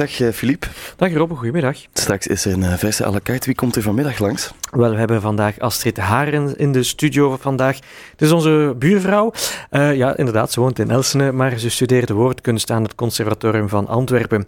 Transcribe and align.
Dag 0.00 0.34
Filip. 0.34 0.68
Dag 0.96 1.14
Robbe, 1.14 1.34
goedemiddag. 1.34 1.76
Straks 1.92 2.26
is 2.26 2.44
er 2.44 2.52
een 2.52 2.78
verse 2.78 3.06
à 3.06 3.10
la 3.10 3.20
carte. 3.22 3.46
Wie 3.46 3.54
komt 3.54 3.76
er 3.76 3.82
vanmiddag 3.82 4.18
langs? 4.18 4.52
Wel, 4.70 4.90
we 4.90 4.96
hebben 4.96 5.20
vandaag 5.20 5.58
Astrid 5.58 5.96
Haren 5.96 6.56
in 6.56 6.72
de 6.72 6.82
studio 6.82 7.36
vandaag. 7.40 7.76
Het 8.10 8.22
is 8.22 8.30
onze 8.30 8.74
buurvrouw. 8.78 9.32
Uh, 9.70 9.96
ja, 9.96 10.16
inderdaad, 10.16 10.52
ze 10.52 10.60
woont 10.60 10.78
in 10.78 10.90
Elsene, 10.90 11.32
maar 11.32 11.58
ze 11.58 11.70
studeerde 11.70 12.14
woordkunst 12.14 12.70
aan 12.70 12.82
het 12.82 12.94
Conservatorium 12.94 13.68
van 13.68 13.86
Antwerpen. 13.86 14.46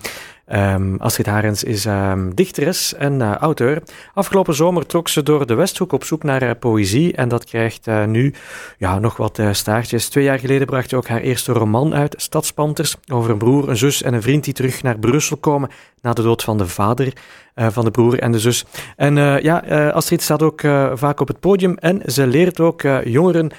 Um, 0.52 0.96
Astrid 0.98 1.26
Harens 1.26 1.64
is 1.64 1.84
um, 1.84 2.34
dichteres 2.34 2.94
en 2.94 3.20
uh, 3.20 3.34
auteur. 3.34 3.82
Afgelopen 4.14 4.54
zomer 4.54 4.86
trok 4.86 5.08
ze 5.08 5.22
door 5.22 5.46
de 5.46 5.54
Westhoek 5.54 5.92
op 5.92 6.04
zoek 6.04 6.22
naar 6.22 6.42
uh, 6.42 6.50
poëzie 6.58 7.14
en 7.14 7.28
dat 7.28 7.44
krijgt 7.44 7.86
uh, 7.86 8.04
nu 8.04 8.34
ja, 8.78 8.98
nog 8.98 9.16
wat 9.16 9.40
staartjes. 9.52 10.08
Twee 10.08 10.24
jaar 10.24 10.38
geleden 10.38 10.66
bracht 10.66 10.88
ze 10.88 10.96
ook 10.96 11.06
haar 11.06 11.20
eerste 11.20 11.52
roman 11.52 11.94
uit, 11.94 12.14
Stadspanters, 12.16 12.96
over 13.12 13.30
een 13.30 13.38
broer, 13.38 13.68
een 13.68 13.76
zus 13.76 14.02
en 14.02 14.14
een 14.14 14.22
vriend 14.22 14.44
die 14.44 14.54
terug 14.54 14.82
naar 14.82 14.98
Brussel 14.98 15.36
komen 15.36 15.70
na 16.00 16.12
de 16.12 16.22
dood 16.22 16.42
van 16.42 16.58
de 16.58 16.66
vader 16.66 17.12
van 17.54 17.84
de 17.84 17.90
broer 17.90 18.18
en 18.18 18.32
de 18.32 18.38
zus. 18.38 18.64
En 18.96 19.14
ja, 19.42 19.58
Astrid 19.94 20.22
staat 20.22 20.42
ook 20.42 20.60
vaak 20.94 21.20
op 21.20 21.28
het 21.28 21.40
podium 21.40 21.76
en 21.76 22.02
ze 22.06 22.26
leert 22.26 22.60
ook 22.60 22.82
jongeren 23.04 23.50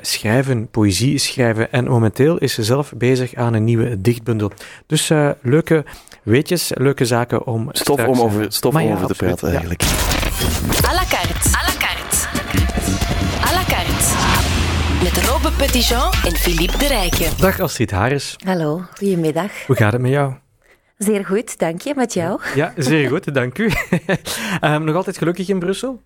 schrijven, 0.00 0.68
poëzie 0.70 1.18
schrijven. 1.18 1.72
En 1.72 1.84
momenteel 1.84 2.38
is 2.38 2.54
ze 2.54 2.64
zelf 2.64 2.92
bezig 2.96 3.34
aan 3.34 3.54
een 3.54 3.64
nieuwe 3.64 4.00
dichtbundel. 4.00 4.50
Dus 4.86 5.12
leuke 5.42 5.84
weetjes, 6.22 6.70
leuke 6.74 7.04
zaken 7.04 7.46
om... 7.46 7.68
Stof 7.72 8.06
om 8.06 8.20
over, 8.20 8.52
stof 8.52 8.74
om 8.74 8.92
over 8.92 9.06
te 9.06 9.14
praten, 9.14 9.48
eigenlijk. 9.48 9.82
À 9.82 10.92
la 10.94 11.04
carte. 11.08 11.48
À 11.48 11.62
la 11.66 11.74
carte. 11.78 12.28
À 13.40 13.52
la 13.52 13.64
carte. 13.64 14.14
Met 15.02 15.24
Robbe 15.24 15.50
Petitjean 15.56 16.12
en 16.24 16.36
Philippe 16.36 16.78
de 16.78 16.86
Rijken. 16.86 17.30
Dag 17.40 17.60
Astrid 17.60 17.90
Haris. 17.90 18.36
Hallo, 18.44 18.82
goedemiddag. 18.98 19.66
Hoe 19.66 19.76
gaat 19.76 19.92
het 19.92 20.00
met 20.00 20.10
jou? 20.10 20.34
Zeer 20.98 21.24
goed, 21.24 21.58
dank 21.58 21.80
je. 21.80 21.92
Met 21.96 22.12
jou? 22.12 22.40
Ja, 22.54 22.72
zeer 22.76 23.08
goed, 23.08 23.34
dank 23.34 23.58
u. 23.58 23.70
um, 24.60 24.84
nog 24.86 24.94
altijd 24.94 25.18
gelukkig 25.18 25.48
in 25.48 25.58
Brussel? 25.58 26.02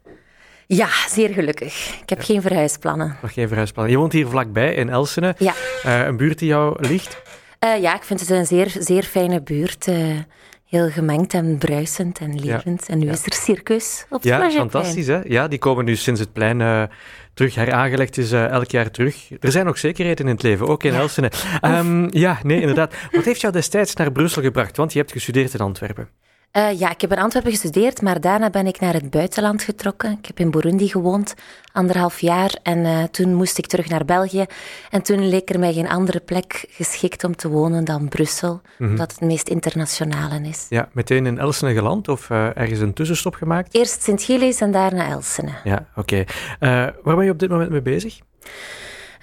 Ja, 0.77 0.89
zeer 1.09 1.29
gelukkig. 1.29 2.01
Ik 2.03 2.09
heb 2.09 2.21
geen 2.21 2.43
verhuisplannen. 2.43 3.17
Nog 3.23 3.33
geen 3.33 3.49
verhuisplannen. 3.49 3.93
Je 3.93 3.99
woont 3.99 4.13
hier 4.13 4.27
vlakbij 4.27 4.75
in 4.75 4.89
Elsene. 4.89 5.35
Ja. 5.39 5.55
Uh, 5.87 6.07
een 6.07 6.17
buurt 6.17 6.39
die 6.39 6.49
jou 6.49 6.87
ligt? 6.87 7.23
Uh, 7.65 7.81
ja, 7.81 7.95
ik 7.95 8.03
vind 8.03 8.21
het 8.21 8.31
een 8.31 8.47
zeer, 8.47 8.77
zeer 8.79 9.03
fijne 9.03 9.43
buurt. 9.43 9.87
Uh, 9.87 10.19
heel 10.67 10.91
gemengd 10.91 11.35
en 11.35 11.59
bruisend 11.59 12.19
en 12.19 12.41
levend. 12.41 12.85
Ja. 12.87 12.93
En 12.93 12.98
nu 12.98 13.07
ja. 13.07 13.13
is 13.13 13.27
er 13.27 13.33
circus 13.33 14.05
op 14.09 14.23
het 14.23 14.25
Ja, 14.25 14.51
fantastisch 14.51 15.07
hè. 15.07 15.21
Ja, 15.25 15.48
die 15.48 15.59
komen 15.59 15.85
nu 15.85 15.97
sinds 15.97 16.21
het 16.21 16.33
plein 16.33 16.89
terug 17.35 17.55
heraangelegd 17.55 18.19
is 18.19 18.33
elk 18.33 18.71
jaar 18.71 18.91
terug. 18.91 19.31
Er 19.41 19.53
zijn 19.53 19.69
ook 19.69 19.79
zekerheden 19.79 20.27
in 20.27 20.33
het 20.33 20.43
leven, 20.43 20.67
ook 20.67 20.85
in. 20.85 20.95
Elsene. 20.95 21.31
Um, 21.63 22.09
ja, 22.15 22.39
nee, 22.43 22.61
inderdaad. 22.61 22.95
Wat 23.11 23.25
heeft 23.25 23.41
jou 23.41 23.53
destijds 23.53 23.95
naar 23.95 24.13
Brussel 24.13 24.43
gebracht? 24.43 24.77
Want 24.77 24.93
je 24.93 24.98
hebt 24.98 25.13
gestudeerd 25.13 25.55
in 25.55 25.61
Antwerpen. 25.61 26.09
Uh, 26.56 26.79
ja, 26.79 26.91
ik 26.91 27.01
heb 27.01 27.12
in 27.12 27.19
Antwerpen 27.19 27.51
gestudeerd, 27.51 28.03
maar 28.03 28.20
daarna 28.20 28.51
ben 28.51 28.67
ik 28.67 28.81
naar 28.81 28.93
het 28.93 29.11
buitenland 29.11 29.62
getrokken. 29.62 30.19
Ik 30.19 30.27
heb 30.27 30.39
in 30.39 30.51
Burundi 30.51 30.89
gewoond, 30.89 31.34
anderhalf 31.73 32.20
jaar. 32.20 32.59
En 32.62 32.79
uh, 32.79 33.03
toen 33.03 33.34
moest 33.34 33.59
ik 33.59 33.67
terug 33.67 33.89
naar 33.89 34.05
België. 34.05 34.45
En 34.91 35.03
toen 35.03 35.29
leek 35.29 35.51
er 35.51 35.59
mij 35.59 35.73
geen 35.73 35.89
andere 35.89 36.20
plek 36.20 36.65
geschikt 36.69 37.25
om 37.25 37.37
te 37.37 37.48
wonen 37.48 37.84
dan 37.84 38.09
Brussel, 38.09 38.53
mm 38.53 38.61
-hmm. 38.77 38.91
omdat 38.91 39.11
het 39.11 39.20
meest 39.20 39.48
internationale 39.48 40.41
is. 40.48 40.67
Ja, 40.69 40.89
meteen 40.92 41.27
in 41.27 41.39
Elsene 41.39 41.75
geland 41.75 42.09
of 42.09 42.31
uh, 42.31 42.57
ergens 42.57 42.81
een 42.81 42.92
tussenstop 42.92 43.35
gemaakt? 43.35 43.75
Eerst 43.75 44.03
Sint-Gilles 44.03 44.61
en 44.61 44.73
daarna 44.73 45.09
Elsene. 45.09 45.53
Ja, 45.64 45.87
oké. 45.97 46.25
Okay. 46.61 46.95
waar 47.03 47.17
ben 47.17 47.25
je 47.25 47.31
op 47.31 47.39
dit 47.39 47.51
moment 47.51 47.70
mee 47.70 47.83
bezig? 47.83 48.19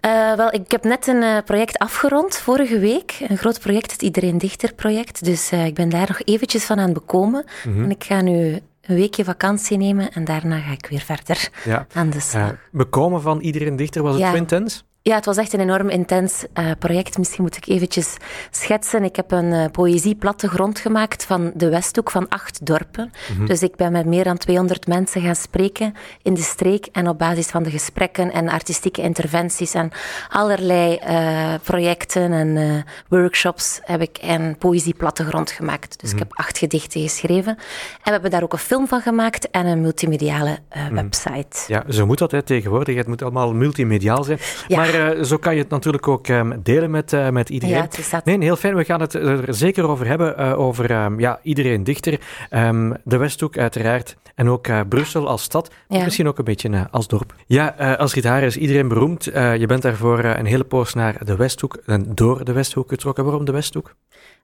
Uh, 0.07 0.33
wel, 0.33 0.53
ik 0.53 0.71
heb 0.71 0.83
net 0.83 1.07
een 1.07 1.21
uh, 1.21 1.37
project 1.45 1.77
afgerond 1.77 2.37
vorige 2.37 2.79
week. 2.79 3.17
Een 3.27 3.37
groot 3.37 3.59
project, 3.59 3.91
het 3.91 4.01
Iedereen 4.01 4.37
Dichter 4.37 4.73
project. 4.73 5.23
Dus 5.25 5.51
uh, 5.51 5.65
ik 5.65 5.73
ben 5.73 5.89
daar 5.89 6.07
nog 6.07 6.21
eventjes 6.23 6.65
van 6.65 6.77
aan 6.77 6.83
het 6.83 6.93
bekomen. 6.93 7.45
Mm 7.65 7.73
-hmm. 7.73 7.83
En 7.83 7.89
ik 7.89 8.03
ga 8.03 8.21
nu 8.21 8.59
een 8.81 8.95
weekje 8.95 9.23
vakantie 9.23 9.77
nemen 9.77 10.11
en 10.11 10.25
daarna 10.25 10.59
ga 10.59 10.71
ik 10.71 10.87
weer 10.89 11.01
verder 11.01 11.49
ja. 11.65 11.87
aan 11.93 12.09
de 12.09 12.19
slag. 12.19 12.55
bekomen 12.71 13.21
van 13.21 13.39
Iedereen 13.39 13.75
Dichter, 13.75 14.03
was 14.03 14.15
het 14.15 14.27
zo 14.27 14.35
intens? 14.35 14.85
Ja, 15.07 15.15
het 15.15 15.25
was 15.25 15.37
echt 15.37 15.53
een 15.53 15.59
enorm 15.59 15.89
intens 15.89 16.45
uh, 16.59 16.71
project. 16.79 17.17
Misschien 17.17 17.43
moet 17.43 17.57
ik 17.57 17.67
eventjes 17.67 18.17
schetsen. 18.51 19.03
Ik 19.03 19.15
heb 19.15 19.31
een 19.31 19.51
uh, 19.51 19.65
poëzieplattegrond 19.71 20.79
gemaakt 20.79 21.25
van 21.25 21.51
de 21.55 21.69
Westhoek 21.69 22.11
van 22.11 22.29
acht 22.29 22.65
dorpen. 22.65 23.11
Mm 23.29 23.37
-hmm. 23.37 23.45
Dus 23.45 23.61
ik 23.61 23.75
ben 23.75 23.91
met 23.91 24.05
meer 24.05 24.23
dan 24.23 24.37
200 24.37 24.87
mensen 24.87 25.21
gaan 25.21 25.35
spreken 25.35 25.93
in 26.21 26.33
de 26.33 26.41
streek. 26.41 26.85
En 26.91 27.09
op 27.09 27.17
basis 27.17 27.47
van 27.47 27.63
de 27.63 27.69
gesprekken 27.69 28.33
en 28.33 28.49
artistieke 28.49 29.01
interventies 29.01 29.73
en 29.73 29.91
allerlei 30.29 30.99
uh, 31.07 31.53
projecten 31.63 32.31
en 32.31 32.83
workshops 33.09 33.79
heb 33.83 34.01
ik 34.01 34.17
een 34.21 34.57
poëzieplattegrond 34.57 35.51
gemaakt. 35.51 35.99
Dus 35.99 36.11
mm 36.11 36.17
-hmm. 36.17 36.27
ik 36.27 36.33
heb 36.33 36.45
acht 36.45 36.57
gedichten 36.57 37.01
geschreven. 37.01 37.55
En 37.55 38.03
we 38.03 38.11
hebben 38.11 38.31
daar 38.31 38.43
ook 38.43 38.53
een 38.53 38.59
film 38.59 38.87
van 38.87 39.01
gemaakt 39.01 39.49
en 39.49 39.65
een 39.65 39.81
multimediale 39.81 40.49
mm 40.75 40.81
-hmm. 40.81 40.95
website. 40.95 41.57
Ja, 41.67 41.83
zo 41.89 42.05
moet 42.05 42.17
dat 42.17 42.31
hè, 42.31 42.41
tegenwoordig. 42.41 42.95
Het 42.95 43.07
moet 43.07 43.21
allemaal 43.21 43.53
multimediaal 43.53 44.23
zijn. 44.23 44.39
Ja. 44.67 44.77
Maar 44.77 44.96
uh, 44.97 45.23
zo 45.23 45.37
kan 45.37 45.55
je 45.55 45.61
het 45.61 45.69
natuurlijk 45.69 46.07
ook 46.07 46.27
um, 46.27 46.61
delen 46.63 46.91
met, 46.91 47.13
uh, 47.13 47.29
met 47.29 47.49
iedereen. 47.49 47.75
Ja, 47.75 47.81
het 47.81 47.97
is 47.97 48.09
dat. 48.09 48.25
Nee, 48.25 48.37
heel 48.39 48.55
fijn. 48.55 48.75
We 48.75 48.83
gaan 48.83 49.01
het 49.01 49.13
er 49.13 49.53
zeker 49.53 49.87
over 49.87 50.07
hebben. 50.07 50.35
Uh, 50.39 50.59
over 50.59 50.91
um, 50.91 51.19
ja, 51.19 51.39
iedereen 51.43 51.83
dichter. 51.83 52.19
Um, 52.51 52.93
de 53.03 53.17
Westhoek 53.17 53.57
uiteraard. 53.57 54.15
En 54.35 54.49
ook 54.49 54.87
Brussel 54.89 55.27
als 55.27 55.43
stad. 55.43 55.71
Ja. 55.87 56.03
Misschien 56.03 56.27
ook 56.27 56.37
een 56.37 56.43
beetje 56.43 56.87
als 56.91 57.07
dorp. 57.07 57.33
Ja, 57.45 57.67
als 57.97 58.13
gitaar 58.13 58.43
is 58.43 58.57
iedereen 58.57 58.87
beroemd. 58.87 59.23
je 59.23 59.65
bent 59.67 59.81
daarvoor 59.81 60.23
een 60.23 60.45
hele 60.45 60.63
poos 60.63 60.93
naar 60.93 61.25
de 61.25 61.35
Westhoek 61.35 61.77
en 61.85 62.05
door 62.15 62.43
de 62.43 62.51
Westhoek 62.51 62.89
getrokken. 62.89 63.23
Waarom 63.23 63.45
de 63.45 63.51
Westhoek? 63.51 63.95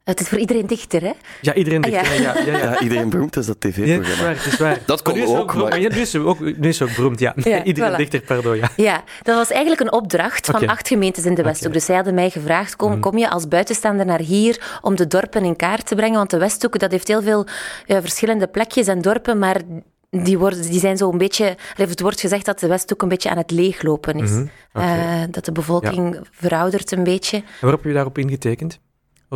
Het 0.04 0.20
is 0.20 0.28
voor 0.28 0.38
iedereen 0.38 0.68
dichter, 0.68 1.02
hè? 1.02 1.12
Ja, 1.42 1.54
iedereen 1.54 1.82
dichter. 1.82 2.12
Ah, 2.12 2.20
ja. 2.20 2.38
Ja, 2.38 2.46
ja, 2.46 2.58
ja. 2.58 2.80
iedereen 2.80 3.10
beroemd 3.10 3.36
is 3.36 3.46
dat 3.46 3.62
tv-programma. 3.62 4.00
Ja, 4.00 4.08
het 4.08 4.08
is 4.08 4.20
waar, 4.20 4.36
het 4.36 4.46
is 4.46 4.58
waar. 4.58 4.80
Dat 4.86 5.02
komt 5.02 5.26
ook. 5.26 5.38
ook 5.38 5.54
maar... 5.54 5.80
nu, 5.80 5.88
is 5.88 6.16
ook, 6.16 6.40
nu 6.40 6.68
is 6.68 6.82
ook 6.82 6.96
beroemd, 6.96 7.20
ja. 7.20 7.36
iedereen 7.64 7.94
voilà. 7.94 7.96
dichter, 7.96 8.22
pardon, 8.22 8.56
ja. 8.56 8.70
Ja, 8.76 9.04
dat 9.22 9.36
was 9.36 9.50
eigenlijk 9.50 9.82
een 9.82 9.92
opdracht 9.92 10.46
van 10.46 10.56
okay. 10.56 10.68
acht 10.68 10.88
gemeentes 10.88 11.26
in 11.26 11.34
de 11.34 11.44
Westhoek. 11.44 11.68
Okay. 11.68 11.78
Dus 11.78 11.86
zij 11.86 11.96
hadden 11.96 12.14
mij 12.14 12.30
gevraagd, 12.30 12.76
kom, 12.76 12.94
mm. 12.94 13.00
kom 13.00 13.18
je 13.18 13.30
als 13.30 13.48
buitenstaander 13.48 14.06
naar 14.06 14.20
hier 14.20 14.80
om 14.82 14.96
de 14.96 15.08
dorpen 15.08 15.46
in 15.46 15.56
kaart 15.56 15.86
te 15.86 15.96
brengen? 15.96 16.18
Want 16.18 16.30
de 16.30 16.38
Westhoek, 16.38 16.80
dat 16.80 16.92
heeft 16.92 17.08
heel 17.08 17.22
veel 17.22 17.46
uh, 17.88 17.98
verschillende 18.02 18.48
plekjes 18.48 18.88
en 18.88 19.02
dorpen, 19.02 19.40
maar 19.40 19.62
die, 20.10 20.38
worden, 20.38 20.62
die 20.62 20.80
zijn 20.80 20.98
zo 20.98 21.12
een 21.12 21.18
beetje... 21.18 21.58
Het 21.76 22.02
wordt 22.02 22.20
gezegd 22.20 22.46
dat 22.46 22.60
de 22.60 22.68
Westhoek 22.68 23.02
een 23.02 23.10
beetje 23.10 23.30
aan 23.30 23.38
het 23.38 23.52
leeglopen 23.52 24.16
is. 24.16 24.32
Okay. 24.74 25.22
Uh, 25.22 25.24
dat 25.30 25.46
de 25.46 25.52
bevolking 25.52 26.14
ja. 26.14 26.22
veroudert 26.32 26.92
een 26.92 27.04
beetje. 27.04 27.38
En 27.38 27.44
waarop 27.62 27.80
heb 27.80 27.90
je 27.90 27.96
daarop 27.96 28.18
ingetekend? 28.18 28.80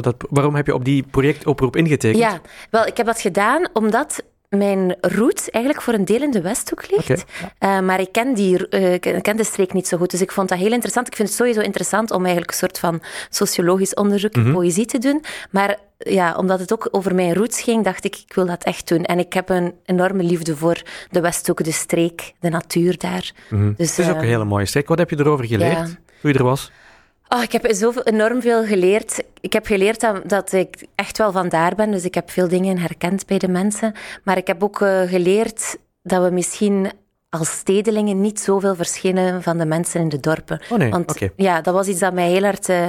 Dat, 0.01 0.15
waarom 0.29 0.55
heb 0.55 0.65
je 0.65 0.73
op 0.73 0.85
die 0.85 1.03
projectoproep 1.11 1.75
ingetekend? 1.75 2.23
Ja, 2.23 2.41
wel, 2.69 2.85
ik 2.85 2.97
heb 2.97 3.05
dat 3.05 3.21
gedaan 3.21 3.67
omdat 3.73 4.23
mijn 4.49 4.95
roots 5.01 5.49
eigenlijk 5.49 5.83
voor 5.83 5.93
een 5.93 6.05
deel 6.05 6.21
in 6.21 6.31
de 6.31 6.41
Westhoek 6.41 6.91
ligt. 6.91 7.25
Okay. 7.59 7.79
Uh, 7.79 7.85
maar 7.85 7.99
ik 7.99 8.11
ken, 8.11 8.33
die, 8.33 8.67
uh, 8.69 9.21
ken 9.21 9.37
de 9.37 9.43
streek 9.43 9.73
niet 9.73 9.87
zo 9.87 9.97
goed, 9.97 10.11
dus 10.11 10.21
ik 10.21 10.31
vond 10.31 10.49
dat 10.49 10.57
heel 10.57 10.71
interessant. 10.71 11.07
Ik 11.07 11.15
vind 11.15 11.27
het 11.27 11.37
sowieso 11.37 11.61
interessant 11.61 12.11
om 12.11 12.21
eigenlijk 12.21 12.51
een 12.51 12.57
soort 12.57 12.79
van 12.79 13.01
sociologisch 13.29 13.93
onderzoek 13.93 14.33
in 14.33 14.39
mm 14.39 14.45
-hmm. 14.45 14.55
poëzie 14.55 14.85
te 14.85 14.97
doen. 14.97 15.23
Maar 15.51 15.77
ja, 15.97 16.35
omdat 16.35 16.59
het 16.59 16.73
ook 16.73 16.87
over 16.91 17.15
mijn 17.15 17.33
roots 17.33 17.61
ging, 17.61 17.83
dacht 17.83 18.05
ik, 18.05 18.15
ik 18.15 18.33
wil 18.33 18.45
dat 18.45 18.63
echt 18.63 18.87
doen. 18.87 19.03
En 19.03 19.19
ik 19.19 19.33
heb 19.33 19.49
een 19.49 19.73
enorme 19.85 20.23
liefde 20.23 20.55
voor 20.55 20.81
de 21.11 21.21
Westhoek, 21.21 21.63
de 21.63 21.71
streek, 21.71 22.33
de 22.39 22.49
natuur 22.49 22.97
daar. 22.97 23.31
Mm 23.49 23.59
-hmm. 23.59 23.73
dus, 23.77 23.89
het 23.89 24.05
is 24.05 24.11
ook 24.11 24.21
een 24.21 24.27
hele 24.27 24.45
mooie 24.45 24.65
streek. 24.65 24.87
Wat 24.87 24.97
heb 24.97 25.09
je 25.09 25.19
erover 25.19 25.45
geleerd, 25.45 25.77
ja. 25.77 25.85
toen 26.21 26.31
je 26.31 26.37
er 26.37 26.43
was? 26.43 26.71
Oh, 27.29 27.43
ik 27.43 27.51
heb 27.51 27.67
zoveel, 27.69 28.03
enorm 28.03 28.41
veel 28.41 28.65
geleerd. 28.65 29.23
Ik 29.41 29.53
heb 29.53 29.65
geleerd 29.65 29.99
dat, 29.99 30.29
dat, 30.29 30.51
ik 30.51 30.85
echt 30.95 31.17
wel 31.17 31.31
van 31.31 31.49
daar 31.49 31.75
ben. 31.75 31.91
Dus 31.91 32.03
ik 32.03 32.13
heb 32.13 32.29
veel 32.29 32.47
dingen 32.47 32.77
herkend 32.77 33.25
bij 33.25 33.38
de 33.38 33.47
mensen. 33.47 33.93
Maar 34.23 34.38
ik 34.38 34.47
heb 34.47 34.63
ook 34.63 34.79
uh, 34.79 35.01
geleerd 35.01 35.77
dat 36.01 36.23
we 36.23 36.29
misschien 36.29 36.91
als 37.29 37.51
stedelingen 37.51 38.21
niet 38.21 38.39
zoveel 38.39 38.75
verschillen 38.75 39.43
van 39.43 39.57
de 39.57 39.65
mensen 39.65 40.01
in 40.01 40.09
de 40.09 40.19
dorpen. 40.19 40.61
Oh 40.69 40.77
nee, 40.77 40.89
Want 40.89 41.11
okay. 41.11 41.31
ja, 41.35 41.61
dat 41.61 41.73
was 41.73 41.88
iets 41.88 41.99
dat 41.99 42.13
mij 42.13 42.29
heel 42.29 42.43
hard 42.43 42.69
uh, 42.69 42.88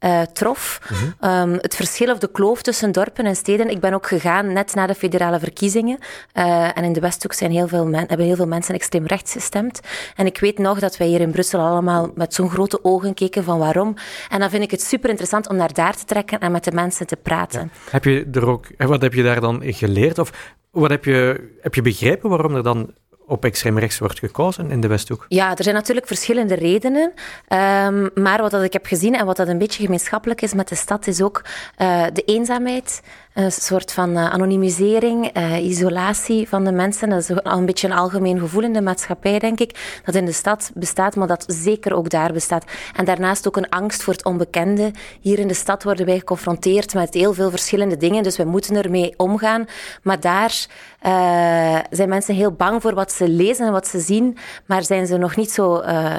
uh, 0.00 0.22
trof. 0.22 0.80
Um, 1.20 1.52
het 1.52 1.76
verschil 1.76 2.12
of 2.12 2.18
de 2.18 2.30
kloof 2.30 2.62
tussen 2.62 2.92
dorpen 2.92 3.24
en 3.24 3.36
steden. 3.36 3.70
Ik 3.70 3.80
ben 3.80 3.94
ook 3.94 4.06
gegaan 4.06 4.52
net 4.52 4.74
na 4.74 4.86
de 4.86 4.94
federale 4.94 5.38
verkiezingen. 5.38 5.98
Uh, 6.34 6.78
en 6.78 6.84
in 6.84 6.92
de 6.92 7.00
Westhoek 7.00 7.32
zijn 7.32 7.50
heel 7.50 7.68
veel 7.68 7.86
men, 7.86 8.04
hebben 8.08 8.26
heel 8.26 8.36
veel 8.36 8.46
mensen 8.46 8.74
extreem 8.74 9.06
rechts 9.06 9.32
gestemd. 9.32 9.80
En 10.16 10.26
ik 10.26 10.38
weet 10.38 10.58
nog 10.58 10.78
dat 10.78 10.96
wij 10.96 11.06
hier 11.06 11.20
in 11.20 11.30
Brussel 11.30 11.60
allemaal 11.60 12.10
met 12.14 12.34
zo'n 12.34 12.50
grote 12.50 12.84
ogen 12.84 13.14
keken 13.14 13.44
van 13.44 13.58
waarom. 13.58 13.94
En 14.28 14.40
dan 14.40 14.50
vind 14.50 14.62
ik 14.62 14.70
het 14.70 14.82
super 14.82 15.08
interessant 15.08 15.48
om 15.48 15.56
naar 15.56 15.72
daar 15.72 15.96
te 15.96 16.04
trekken 16.04 16.40
en 16.40 16.52
met 16.52 16.64
de 16.64 16.72
mensen 16.72 17.06
te 17.06 17.16
praten. 17.16 17.70
Heb 17.90 18.04
je 18.04 18.28
er 18.32 18.46
ook, 18.46 18.66
wat 18.76 19.02
heb 19.02 19.12
je 19.12 19.22
daar 19.22 19.40
dan 19.40 19.62
geleerd? 19.64 20.18
Of 20.18 20.54
wat 20.70 20.90
heb 20.90 21.04
je, 21.04 21.50
heb 21.60 21.74
je 21.74 21.82
begrepen 21.82 22.30
waarom 22.30 22.54
er 22.54 22.62
dan 22.62 22.94
op 23.26 23.44
extreem 23.44 23.78
rechts 23.78 23.98
wordt 23.98 24.18
gekozen 24.18 24.70
in 24.70 24.80
de 24.80 24.88
Westhoek? 24.88 25.26
Ja, 25.28 25.56
er 25.56 25.62
zijn 25.62 25.74
natuurlijk 25.74 26.06
verschillende 26.06 26.54
redenen. 26.54 27.12
Um, 27.48 28.10
maar 28.14 28.40
wat 28.40 28.50
dat 28.50 28.62
ik 28.62 28.72
heb 28.72 28.86
gezien 28.86 29.14
en 29.14 29.26
wat 29.26 29.36
dat 29.36 29.48
een 29.48 29.58
beetje 29.58 29.82
gemeenschappelijk 29.82 30.42
is 30.42 30.54
met 30.54 30.68
de 30.68 30.74
stad, 30.74 31.06
is 31.06 31.22
ook 31.22 31.44
uh, 31.78 32.04
de 32.12 32.22
eenzaamheid. 32.22 33.02
Een 33.36 33.52
soort 33.52 33.92
van 33.92 34.16
anonimisering, 34.16 35.30
isolatie 35.60 36.48
van 36.48 36.64
de 36.64 36.72
mensen. 36.72 37.08
Dat 37.08 37.18
is 37.18 37.42
al 37.42 37.58
een 37.58 37.66
beetje 37.66 37.88
een 37.88 37.96
algemeen 37.96 38.38
gevoel 38.38 38.62
in 38.62 38.72
de 38.72 38.82
maatschappij, 38.82 39.38
denk 39.38 39.60
ik, 39.60 40.00
dat 40.04 40.14
in 40.14 40.24
de 40.24 40.32
stad 40.32 40.70
bestaat, 40.74 41.16
maar 41.16 41.26
dat 41.26 41.44
zeker 41.46 41.94
ook 41.94 42.10
daar 42.10 42.32
bestaat. 42.32 42.64
En 42.94 43.04
daarnaast 43.04 43.46
ook 43.46 43.56
een 43.56 43.68
angst 43.68 44.02
voor 44.02 44.12
het 44.12 44.24
onbekende. 44.24 44.90
Hier 45.20 45.38
in 45.38 45.48
de 45.48 45.54
stad 45.54 45.82
worden 45.82 46.06
wij 46.06 46.18
geconfronteerd 46.18 46.94
met 46.94 47.14
heel 47.14 47.34
veel 47.34 47.50
verschillende 47.50 47.96
dingen, 47.96 48.22
dus 48.22 48.36
we 48.36 48.44
moeten 48.44 48.76
ermee 48.76 49.14
omgaan. 49.16 49.66
Maar 50.02 50.20
daar 50.20 50.66
uh, 51.06 51.78
zijn 51.90 52.08
mensen 52.08 52.34
heel 52.34 52.52
bang 52.52 52.82
voor 52.82 52.94
wat 52.94 53.12
ze 53.12 53.28
lezen 53.28 53.66
en 53.66 53.72
wat 53.72 53.86
ze 53.86 54.00
zien, 54.00 54.36
maar 54.66 54.84
zijn 54.84 55.06
ze 55.06 55.16
nog 55.16 55.36
niet 55.36 55.50
zo 55.50 55.82
uh, 55.82 56.14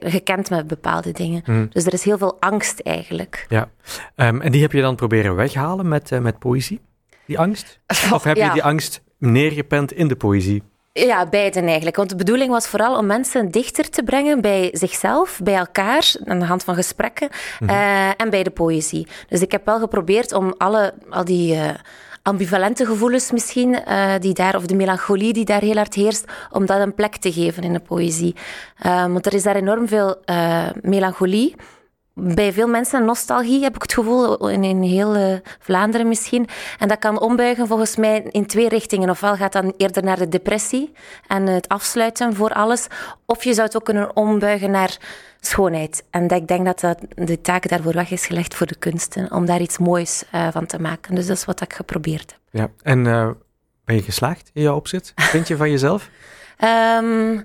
gekend 0.00 0.50
met 0.50 0.66
bepaalde 0.66 1.12
dingen. 1.12 1.42
Hmm. 1.44 1.68
Dus 1.72 1.86
er 1.86 1.92
is 1.92 2.04
heel 2.04 2.18
veel 2.18 2.36
angst 2.40 2.80
eigenlijk. 2.80 3.46
Ja, 3.48 3.68
um, 4.16 4.40
en 4.40 4.52
die 4.52 4.62
heb 4.62 4.72
je 4.72 4.80
dan 4.80 4.96
proberen 4.96 5.34
weghalen 5.34 5.88
met, 5.88 6.10
uh, 6.10 6.18
met 6.18 6.38
poëzie? 6.42 6.80
Die 7.26 7.38
angst? 7.38 7.78
Of 8.16 8.22
heb 8.24 8.36
je 8.36 8.50
die 8.52 8.62
angst 8.62 9.02
neergepend 9.18 9.92
in 9.92 10.08
de 10.08 10.16
poëzie? 10.16 10.62
Ja, 10.92 11.26
beiden 11.26 11.66
eigenlijk. 11.66 11.96
Want 11.96 12.08
de 12.08 12.16
bedoeling 12.16 12.50
was 12.50 12.66
vooral 12.66 12.96
om 12.98 13.06
mensen 13.06 13.50
dichter 13.50 13.90
te 13.90 14.02
brengen 14.02 14.40
bij 14.40 14.68
zichzelf, 14.72 15.40
bij 15.42 15.54
elkaar, 15.54 16.12
aan 16.24 16.38
de 16.38 16.44
hand 16.44 16.64
van 16.64 16.74
gesprekken, 16.74 17.28
mm 17.60 17.68
en 18.16 18.30
bij 18.30 18.42
de 18.42 18.50
poëzie. 18.50 19.06
Dus 19.28 19.40
ik 19.40 19.52
heb 19.52 19.64
wel 19.64 19.78
geprobeerd 19.78 20.32
om 20.32 20.54
alle, 20.58 20.94
al 21.10 21.24
die 21.24 21.54
uh, 21.54 21.70
ambivalente 22.22 22.86
gevoelens 22.86 23.30
misschien, 23.30 23.68
uh, 23.88 24.12
die 24.18 24.34
daar, 24.34 24.56
of 24.56 24.66
de 24.66 24.74
melancholie 24.74 25.32
die 25.32 25.44
daar 25.44 25.60
heel 25.60 25.76
hard 25.76 25.94
heerst, 25.94 26.24
om 26.50 26.66
dat 26.66 26.80
een 26.80 26.94
plek 26.94 27.16
te 27.16 27.32
geven 27.32 27.62
in 27.62 27.72
de 27.72 27.80
poëzie. 27.80 28.34
want 28.82 29.26
er 29.26 29.34
is 29.34 29.42
daar 29.42 29.56
enorm 29.56 29.88
veel 29.88 30.16
melancholie 30.82 31.54
bij 32.14 32.52
veel 32.52 32.68
mensen 32.68 33.04
nostalgie, 33.04 33.62
heb 33.62 33.74
ik 33.74 33.82
het 33.82 33.92
gevoel, 33.92 34.48
in, 34.48 34.64
in 34.64 34.82
heel 34.82 35.16
uh, 35.16 35.36
Vlaanderen 35.58 36.08
misschien. 36.08 36.48
En 36.78 36.88
dat 36.88 36.98
kan 36.98 37.20
ombuigen 37.20 37.66
volgens 37.66 37.96
mij 37.96 38.22
in 38.30 38.46
twee 38.46 38.68
richtingen. 38.68 39.10
Ofwel 39.10 39.36
gaat 39.36 39.52
dan 39.52 39.74
eerder 39.76 40.04
naar 40.04 40.18
de 40.18 40.28
depressie 40.28 40.92
en 41.26 41.46
het 41.46 41.68
afsluiten 41.68 42.34
voor 42.34 42.50
alles. 42.50 42.86
Of 43.26 43.44
je 43.44 43.54
zou 43.54 43.66
het 43.66 43.76
ook 43.76 43.84
kunnen 43.84 44.16
ombuigen 44.16 44.70
naar 44.70 44.98
schoonheid. 45.40 46.04
En 46.10 46.26
dat, 46.26 46.40
ik 46.40 46.48
denk 46.48 46.64
dat, 46.64 46.80
dat 46.80 46.98
de 47.14 47.40
taak 47.40 47.68
daarvoor 47.68 47.92
weg 47.92 48.10
is 48.10 48.26
gelegd 48.26 48.54
voor 48.54 48.66
de 48.66 48.76
kunsten, 48.76 49.32
om 49.32 49.46
daar 49.46 49.60
iets 49.60 49.78
moois 49.78 50.24
uh, 50.34 50.48
van 50.52 50.66
te 50.66 50.80
maken. 50.80 51.14
Dus 51.14 51.26
dat 51.26 51.36
is 51.36 51.44
wat 51.44 51.60
ik 51.60 51.72
geprobeerd 51.72 52.30
heb. 52.30 52.40
Ja, 52.50 52.68
en 52.82 53.04
uh, 53.04 53.30
ben 53.84 53.96
je 53.96 54.02
geslaagd 54.02 54.50
in 54.54 54.62
jouw 54.62 54.76
opzet? 54.76 55.12
Vind 55.16 55.48
je 55.48 55.56
van 55.56 55.70
jezelf? 55.70 56.08
um, 56.98 57.44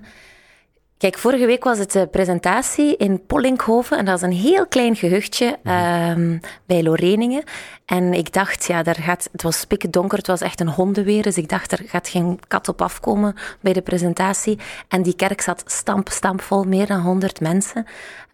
Kijk, 0.98 1.18
vorige 1.18 1.46
week 1.46 1.64
was 1.64 1.78
het 1.78 1.92
de 1.92 2.06
presentatie 2.06 2.96
in 2.96 3.26
Pollinkhoven 3.26 3.98
en 3.98 4.04
dat 4.04 4.16
is 4.16 4.22
een 4.22 4.32
heel 4.32 4.66
klein 4.66 4.96
gehuchtje 4.96 5.58
um, 5.64 6.40
bij 6.66 6.82
Loreningen. 6.82 7.42
En 7.84 8.14
ik 8.14 8.32
dacht, 8.32 8.64
ja, 8.64 8.82
daar 8.82 8.96
gaat, 8.96 9.28
het 9.32 9.42
was 9.42 9.66
donker, 9.90 10.18
het 10.18 10.26
was 10.26 10.40
echt 10.40 10.60
een 10.60 10.68
hondenweer, 10.68 11.22
dus 11.22 11.36
ik 11.36 11.48
dacht, 11.48 11.72
er 11.72 11.80
gaat 11.86 12.08
geen 12.08 12.40
kat 12.48 12.68
op 12.68 12.82
afkomen 12.82 13.34
bij 13.60 13.72
de 13.72 13.82
presentatie. 13.82 14.58
En 14.88 15.02
die 15.02 15.16
kerk 15.16 15.40
zat 15.40 15.62
stamp, 15.66 16.08
stampvol, 16.08 16.64
meer 16.64 16.86
dan 16.86 17.00
honderd 17.00 17.40
mensen. 17.40 17.86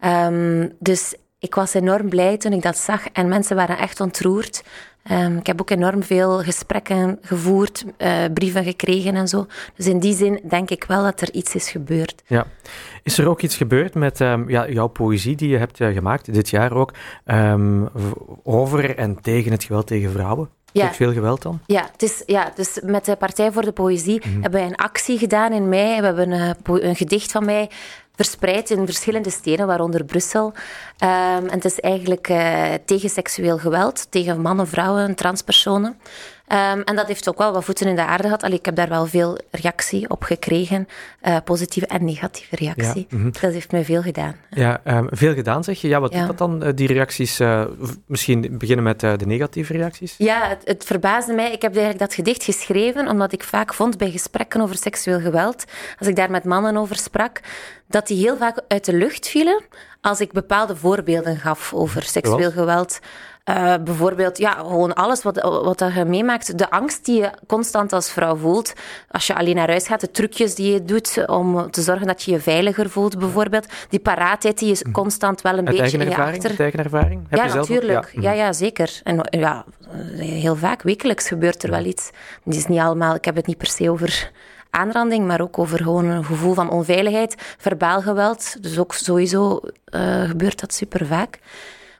Um, 0.05 0.75
dus 0.79 1.15
ik 1.39 1.55
was 1.55 1.73
enorm 1.73 2.09
blij 2.09 2.37
toen 2.37 2.53
ik 2.53 2.61
dat 2.61 2.77
zag 2.77 3.07
en 3.07 3.27
mensen 3.27 3.55
waren 3.55 3.77
echt 3.77 3.99
ontroerd. 3.99 4.63
Um, 5.11 5.37
ik 5.37 5.47
heb 5.47 5.61
ook 5.61 5.69
enorm 5.69 6.03
veel 6.03 6.43
gesprekken 6.43 7.17
gevoerd, 7.21 7.85
uh, 7.97 8.23
brieven 8.33 8.63
gekregen 8.63 9.15
en 9.15 9.27
zo. 9.27 9.45
Dus 9.75 9.87
in 9.87 9.99
die 9.99 10.15
zin 10.15 10.39
denk 10.49 10.69
ik 10.69 10.83
wel 10.83 11.03
dat 11.03 11.21
er 11.21 11.33
iets 11.33 11.55
is 11.55 11.69
gebeurd. 11.69 12.23
Ja. 12.27 12.45
Is 13.03 13.17
er 13.17 13.29
ook 13.29 13.41
iets 13.41 13.55
gebeurd 13.57 13.93
met 13.93 14.19
um, 14.19 14.49
ja, 14.49 14.69
jouw 14.69 14.87
poëzie 14.87 15.35
die 15.35 15.49
je 15.49 15.57
hebt 15.57 15.79
uh, 15.79 15.93
gemaakt, 15.93 16.33
dit 16.33 16.49
jaar 16.49 16.73
ook, 16.73 16.93
um, 17.25 17.89
over 18.43 18.97
en 18.97 19.21
tegen 19.21 19.51
het 19.51 19.63
geweld 19.63 19.87
tegen 19.87 20.11
vrouwen? 20.11 20.49
Ja. 20.71 20.93
veel 20.93 21.13
geweld 21.13 21.41
dan? 21.41 21.59
Ja, 21.65 21.89
het 21.91 22.03
is, 22.03 22.23
ja, 22.25 22.51
dus 22.55 22.79
met 22.83 23.05
de 23.05 23.15
Partij 23.15 23.51
voor 23.51 23.61
de 23.61 23.71
Poëzie 23.71 24.21
mm 24.25 24.31
-hmm. 24.31 24.41
hebben 24.41 24.59
wij 24.59 24.69
een 24.69 24.75
actie 24.75 25.17
gedaan 25.17 25.51
in 25.51 25.69
mei. 25.69 25.99
We 25.99 26.05
hebben 26.05 26.31
een, 26.31 26.55
een 26.63 26.95
gedicht 26.95 27.31
van 27.31 27.45
mij 27.45 27.69
verspreid 28.15 28.69
in 28.69 28.85
verschillende 28.85 29.29
steden, 29.29 29.67
waaronder 29.67 30.03
Brussel. 30.03 30.45
Um, 30.45 30.53
en 31.47 31.49
het 31.49 31.65
is 31.65 31.79
eigenlijk 31.79 32.29
uh, 32.29 32.73
tegen 32.85 33.09
seksueel 33.09 33.57
geweld, 33.57 34.11
tegen 34.11 34.41
mannen, 34.41 34.67
vrouwen, 34.67 35.15
transpersonen. 35.15 35.97
Um, 36.47 36.81
en 36.81 36.95
dat 36.95 37.07
heeft 37.07 37.29
ook 37.29 37.37
wel 37.37 37.53
wat 37.53 37.63
voeten 37.63 37.87
in 37.87 37.95
de 37.95 38.05
aarde 38.05 38.23
gehad. 38.23 38.43
Allee, 38.43 38.57
ik 38.57 38.65
heb 38.65 38.75
daar 38.75 38.89
wel 38.89 39.05
veel 39.05 39.37
reactie 39.51 40.09
op 40.09 40.23
gekregen, 40.23 40.87
uh, 41.23 41.37
positieve 41.43 41.87
en 41.87 42.05
negatieve 42.05 42.55
reactie. 42.55 43.07
Ja, 43.09 43.17
mm 43.17 43.21
-hmm. 43.21 43.31
Dat 43.31 43.53
heeft 43.53 43.71
mij 43.71 43.85
veel 43.85 44.01
gedaan. 44.01 44.35
Ja, 44.49 44.81
um, 44.83 45.07
veel 45.11 45.33
gedaan 45.33 45.63
zeg 45.63 45.81
je. 45.81 45.87
Ja, 45.87 45.99
wat 45.99 46.13
ja. 46.13 46.17
doet 46.17 46.27
dat 46.27 46.37
dan, 46.37 46.63
uh, 46.63 46.69
die 46.75 46.87
reacties? 46.87 47.39
Uh, 47.39 47.65
misschien 48.05 48.57
beginnen 48.57 48.83
met 48.85 48.99
de 48.99 49.25
negatieve 49.25 49.73
reacties? 49.73 50.15
Ja, 50.17 50.47
het, 50.47 50.61
het, 50.63 50.83
verbaasde 50.83 51.33
mij. 51.33 51.51
Ik 51.51 51.61
heb 51.61 51.71
eigenlijk 51.71 51.99
dat 51.99 52.13
gedicht 52.13 52.43
geschreven 52.43 53.07
omdat 53.07 53.33
ik 53.33 53.43
vaak 53.43 53.73
vond 53.73 53.97
bij 53.97 54.11
gesprekken 54.11 54.61
over 54.61 54.75
seksueel 54.75 55.19
geweld, 55.19 55.65
als 55.99 56.07
ik 56.07 56.15
daar 56.15 56.31
met 56.31 56.43
mannen 56.43 56.77
over 56.77 56.95
sprak, 56.95 57.39
dat 57.87 58.07
die 58.07 58.17
heel 58.17 58.37
vaak 58.37 58.61
uit 58.67 58.85
de 58.85 58.93
lucht 58.93 59.27
vielen 59.27 59.63
als 60.01 60.19
ik 60.19 60.31
bepaalde 60.31 60.75
voorbeelden 60.75 61.37
gaf 61.37 61.73
over 61.73 62.03
seksueel 62.03 62.51
geweld. 62.51 62.99
Uh, 63.49 63.73
bijvoorbeeld, 63.83 64.37
ja, 64.37 64.51
gewoon 64.51 64.93
alles 64.93 65.23
wat, 65.23 65.41
wat 65.41 65.91
je 65.95 66.05
meemaakt. 66.05 66.57
De 66.57 66.69
angst 66.69 67.05
die 67.05 67.21
je 67.21 67.29
constant 67.47 67.93
als 67.93 68.11
vrouw 68.11 68.35
voelt. 68.35 68.73
Als 69.11 69.27
je 69.27 69.35
alleen 69.35 69.55
naar 69.55 69.69
huis 69.69 69.87
gaat, 69.87 70.01
de 70.01 70.11
trucjes 70.11 70.55
die 70.55 70.73
je 70.73 70.83
doet 70.83 71.27
om 71.27 71.71
te 71.71 71.81
zorgen 71.81 72.07
dat 72.07 72.23
je 72.23 72.31
je 72.31 72.39
veiliger 72.39 72.89
voelt, 72.89 73.19
bijvoorbeeld. 73.19 73.65
Die 73.89 73.99
paraatheid 73.99 74.59
die 74.59 74.67
je 74.67 74.79
hm. 74.83 74.91
constant 74.91 75.41
wel 75.41 75.57
een 75.57 75.65
beetje 75.65 75.97
in 75.97 76.09
je 76.09 76.15
achter... 76.17 76.49
Uit 76.49 76.59
eigen 76.59 76.83
ervaring? 76.83 77.25
Heb 77.29 77.39
ja, 77.39 77.45
je 77.45 77.53
natuurlijk. 77.53 78.11
Ja. 78.13 78.21
ja. 78.21 78.31
Ja, 78.31 78.53
zeker. 78.53 79.01
En 79.03 79.27
ja, 79.29 79.65
heel 80.17 80.55
vaak, 80.55 80.81
wekelijks 80.81 81.27
gebeurt 81.27 81.63
er 81.63 81.69
wel 81.69 81.85
iets. 81.85 82.09
Het 82.43 82.55
is 82.55 82.65
niet 82.65 82.79
allemaal... 82.79 83.15
Ik 83.15 83.25
heb 83.25 83.35
het 83.35 83.47
niet 83.47 83.57
per 83.57 83.67
se 83.67 83.89
over 83.89 84.31
aanranding, 84.69 85.27
maar 85.27 85.41
ook 85.41 85.59
over 85.59 85.77
gewoon 85.77 86.05
een 86.05 86.25
gevoel 86.25 86.53
van 86.53 86.69
onveiligheid, 86.69 87.35
verbaal 87.57 88.01
geweld. 88.01 88.63
Dus 88.63 88.79
ook 88.79 88.93
sowieso 88.93 89.59
uh, 89.95 90.23
gebeurt 90.23 90.59
dat 90.59 90.73
super 90.73 91.05
vaak. 91.05 91.39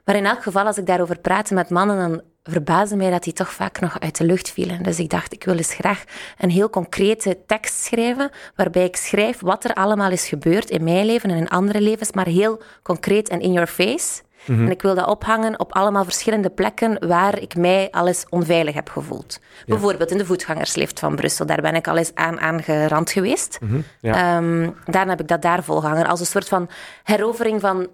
Maar 0.06 0.16
in 0.16 0.26
elk 0.26 0.42
geval, 0.42 0.66
als 0.66 0.78
ik 0.78 0.86
daarover 0.86 1.18
praat 1.18 1.50
met 1.50 1.70
mannen, 1.70 1.96
dan 1.98 2.22
verbaasde 2.42 2.96
mij 2.96 3.10
dat 3.10 3.22
die 3.22 3.32
toch 3.32 3.52
vaak 3.52 3.80
nog 3.80 4.00
uit 4.00 4.18
de 4.18 4.24
lucht 4.24 4.50
vielen. 4.50 4.82
Dus 4.82 4.98
ik 4.98 5.10
dacht, 5.10 5.32
ik 5.32 5.44
wil 5.44 5.56
eens 5.56 5.74
graag 5.74 6.04
een 6.38 6.50
heel 6.50 6.70
concrete 6.70 7.38
tekst 7.46 7.84
schrijven, 7.84 8.30
waarbij 8.54 8.84
ik 8.84 8.96
schrijf 8.96 9.40
wat 9.40 9.64
er 9.64 9.74
allemaal 9.74 10.10
is 10.10 10.28
gebeurd 10.28 10.70
in 10.70 10.84
mijn 10.84 11.06
leven 11.06 11.30
en 11.30 11.36
in 11.36 11.48
andere 11.48 11.80
levens, 11.80 12.12
maar 12.12 12.26
heel 12.26 12.62
concreet 12.82 13.28
en 13.28 13.40
in 13.40 13.52
your 13.52 13.68
face. 13.68 14.22
Mhm. 14.44 14.64
En 14.64 14.70
ik 14.70 14.82
wil 14.82 14.94
dat 14.94 15.06
ophangen 15.06 15.58
op 15.60 15.72
allemaal 15.72 16.04
verschillende 16.04 16.50
plekken 16.50 17.06
waar 17.08 17.38
ik 17.38 17.56
mij 17.56 17.88
alles 17.90 18.24
onveilig 18.28 18.74
heb 18.74 18.88
gevoeld. 18.88 19.40
Bijvoorbeeld 19.66 20.10
in 20.10 20.18
de 20.18 20.26
voetgangerslift 20.26 20.98
van 20.98 21.16
Brussel, 21.16 21.46
daar 21.46 21.60
ben 21.60 21.74
ik 21.74 21.88
al 21.88 21.96
eens 21.96 22.14
aan 22.14 22.40
aangerand 22.40 23.10
geweest. 23.10 23.58
Mm 23.60 23.84
ja. 24.00 24.36
um, 24.36 24.74
daarna 24.84 25.10
heb 25.10 25.20
ik 25.20 25.28
dat 25.28 25.42
daar 25.42 25.64
volgehangen, 25.64 26.06
als 26.06 26.20
een 26.20 26.26
soort 26.26 26.48
van 26.48 26.68
herovering 27.02 27.60
van 27.60 27.80
uh, 27.80 27.88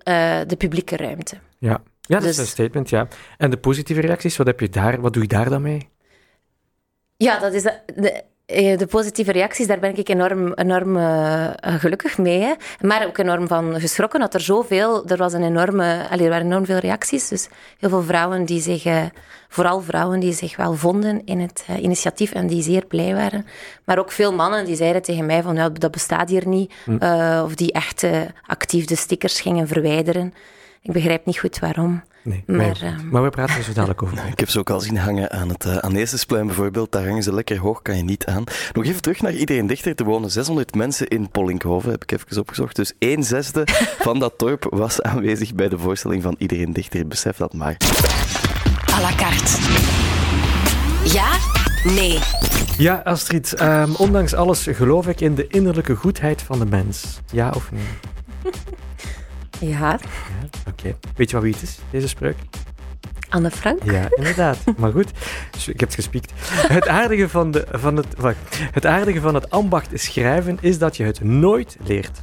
de 0.47 0.57
publieke 0.59 0.97
ruimte. 0.97 1.37
Ja. 1.59 1.81
Ja, 2.09 2.19
dat 2.19 2.29
is 2.29 2.37
dus- 2.37 2.39
een 2.39 2.51
statement, 2.51 2.91
ja. 2.91 3.09
En 3.39 3.51
de 3.51 3.57
positieve 3.57 4.01
reacties, 4.01 4.37
wat, 4.37 4.47
heb 4.47 4.61
je 4.61 4.69
daar, 4.69 5.01
wat 5.01 5.13
doe 5.13 5.23
je 5.23 5.29
daar 5.29 5.51
dan 5.51 5.63
mee? 5.63 5.89
Ja, 7.17 7.39
dat 7.39 7.53
is 7.53 7.63
de, 7.63 7.81
de, 7.95 8.23
eh, 8.47 8.79
de 8.79 8.87
positieve 8.87 9.33
reacties, 9.33 9.67
daar 9.67 9.79
ben 9.79 9.97
ik 9.97 10.09
enorm, 10.09 10.53
enorm 10.53 10.97
uh, 10.97 11.51
gelukkig 11.61 12.19
mee. 12.19 12.41
Hè. 12.41 12.53
Maar 12.81 13.07
ook 13.07 13.19
enorm 13.19 13.47
van 13.47 13.81
geschrokken 13.81 14.21
dat 14.21 14.35
er 14.35 14.41
zoveel... 14.41 15.07
Er, 15.07 15.17
was 15.17 15.33
een 15.33 15.43
enorme, 15.43 16.07
allee, 16.11 16.25
er 16.25 16.31
waren 16.31 16.47
enorm 16.47 16.65
veel 16.65 16.79
reacties. 16.79 17.29
Dus 17.29 17.49
heel 17.79 17.89
veel 17.89 18.03
vrouwen 18.03 18.45
die 18.45 18.61
zich... 18.61 18.85
Uh, 18.85 19.05
vooral 19.49 19.81
vrouwen 19.81 20.21
die 20.21 20.33
zich 20.33 20.57
wel 20.57 20.75
vonden 20.75 21.25
in 21.25 21.41
het 21.41 21.65
uh, 21.71 21.83
initiatief 21.83 22.33
en 22.33 22.47
die 22.47 22.63
zeer 22.63 22.87
blij 22.87 23.15
waren. 23.15 23.47
Maar 23.85 23.99
ook 23.99 24.13
veel 24.13 24.33
mannen 24.35 24.65
die 24.65 24.77
zeiden 24.77 25.03
tegen 25.03 25.27
mij 25.27 25.43
van... 25.43 25.55
Ja, 25.55 25.69
dat 25.69 25.91
bestaat 25.91 26.29
hier 26.29 26.49
niet. 26.49 26.73
Hm. 26.85 26.95
of 27.45 27.55
die 27.55 27.73
echt 27.73 28.07
actief 28.47 28.85
de 28.85 28.97
stickers 28.97 29.41
gingen 29.41 29.69
verwijderen. 29.69 30.35
Ik 30.83 30.93
begrijp 30.93 31.27
niet 31.27 31.39
goed 31.39 31.59
waarom. 31.59 32.03
Nee, 32.25 32.45
maar, 32.47 32.83
uh, 32.83 32.99
maar 33.11 33.23
we 33.23 33.31
praten 33.31 33.57
er 33.57 33.63
zo 33.63 33.73
dadelijk 33.73 34.03
over. 34.03 34.27
Ik 34.33 34.39
heb 34.39 34.49
ze 34.49 34.59
ook 34.59 34.71
al 34.71 34.81
zien 34.81 34.97
hangen 34.97 35.31
aan 35.31 35.49
het 35.49 35.65
uh, 35.65 36.29
bijvoorbeeld. 36.29 36.93
Daar 36.93 37.07
hangen 37.07 37.23
ze 37.23 37.35
lekker 37.35 37.59
hoog, 37.59 37.83
kan 37.83 37.97
je 37.97 38.03
niet 38.03 38.27
aan. 38.27 38.45
Nog 38.73 38.85
even 38.85 39.03
terug 39.03 39.21
naar 39.21 39.33
Iedereen 39.33 39.67
Dichter. 39.67 39.93
Er 39.97 40.05
wonen 40.05 40.31
600 40.31 40.75
mensen 40.75 41.09
in 41.09 41.31
Pollinkhoven, 41.31 41.91
heb 41.91 42.03
ik 42.03 42.13
even 42.13 42.39
opgezocht. 42.39 42.77
Dus 42.77 42.93
een 42.99 43.25
zesde 43.25 43.63
van 44.07 44.19
dat 44.19 44.39
dorp 44.39 44.67
was 44.71 45.03
aanwezig 45.03 45.55
bij 45.55 45.69
de 45.69 45.79
voorstelling 45.79 46.23
van 46.23 46.35
Iedereen 46.39 46.73
Dichter. 46.73 47.07
Besef 47.07 47.37
dat 47.37 47.53
maar. 47.53 47.77
À 48.95 49.01
la 49.01 49.15
carte. 49.17 49.59
Ja? 51.05 51.39
Nee. 51.85 52.19
Ja, 52.79 53.01
Astrid. 53.05 53.61
Um, 53.61 53.95
ondanks 53.95 54.35
alles 54.35 54.67
geloof 54.71 55.09
ik 55.09 55.21
in 55.21 55.35
de 55.35 55.47
innerlijke 55.47 55.95
goedheid 55.95 56.43
van 56.43 56.59
de 56.59 56.67
mens. 56.67 57.21
Ja 57.33 57.51
of 57.55 57.71
nee? 57.73 57.83
Ja. 59.67 59.99
Oké. 60.69 60.97
Weet 61.17 61.31
je 61.31 61.37
wat 61.37 61.45
wie 61.45 61.53
het 61.53 61.63
is, 61.63 61.79
deze 61.91 62.09
spreuk? 62.09 62.37
Anne 63.29 63.51
Frank? 63.51 63.83
Ja, 63.83 64.09
inderdaad. 64.11 64.59
Maar 64.79 64.93
goed, 64.93 65.11
ik 65.67 65.81
heb 65.81 65.89
het 65.89 65.95
gespiekt. 65.95 66.33
Het 66.47 66.89
aardige 66.89 67.29
van, 67.29 67.51
de, 67.51 67.67
van 67.71 67.97
het, 67.97 68.07
wacht. 68.17 68.37
het 68.73 68.87
aardige 68.87 69.21
van 69.21 69.35
het 69.35 69.51
ambacht 69.51 69.91
schrijven 69.95 70.59
is 70.61 70.79
dat 70.79 70.97
je 70.97 71.05
het 71.05 71.25
nooit 71.25 71.77
leert. 71.85 72.23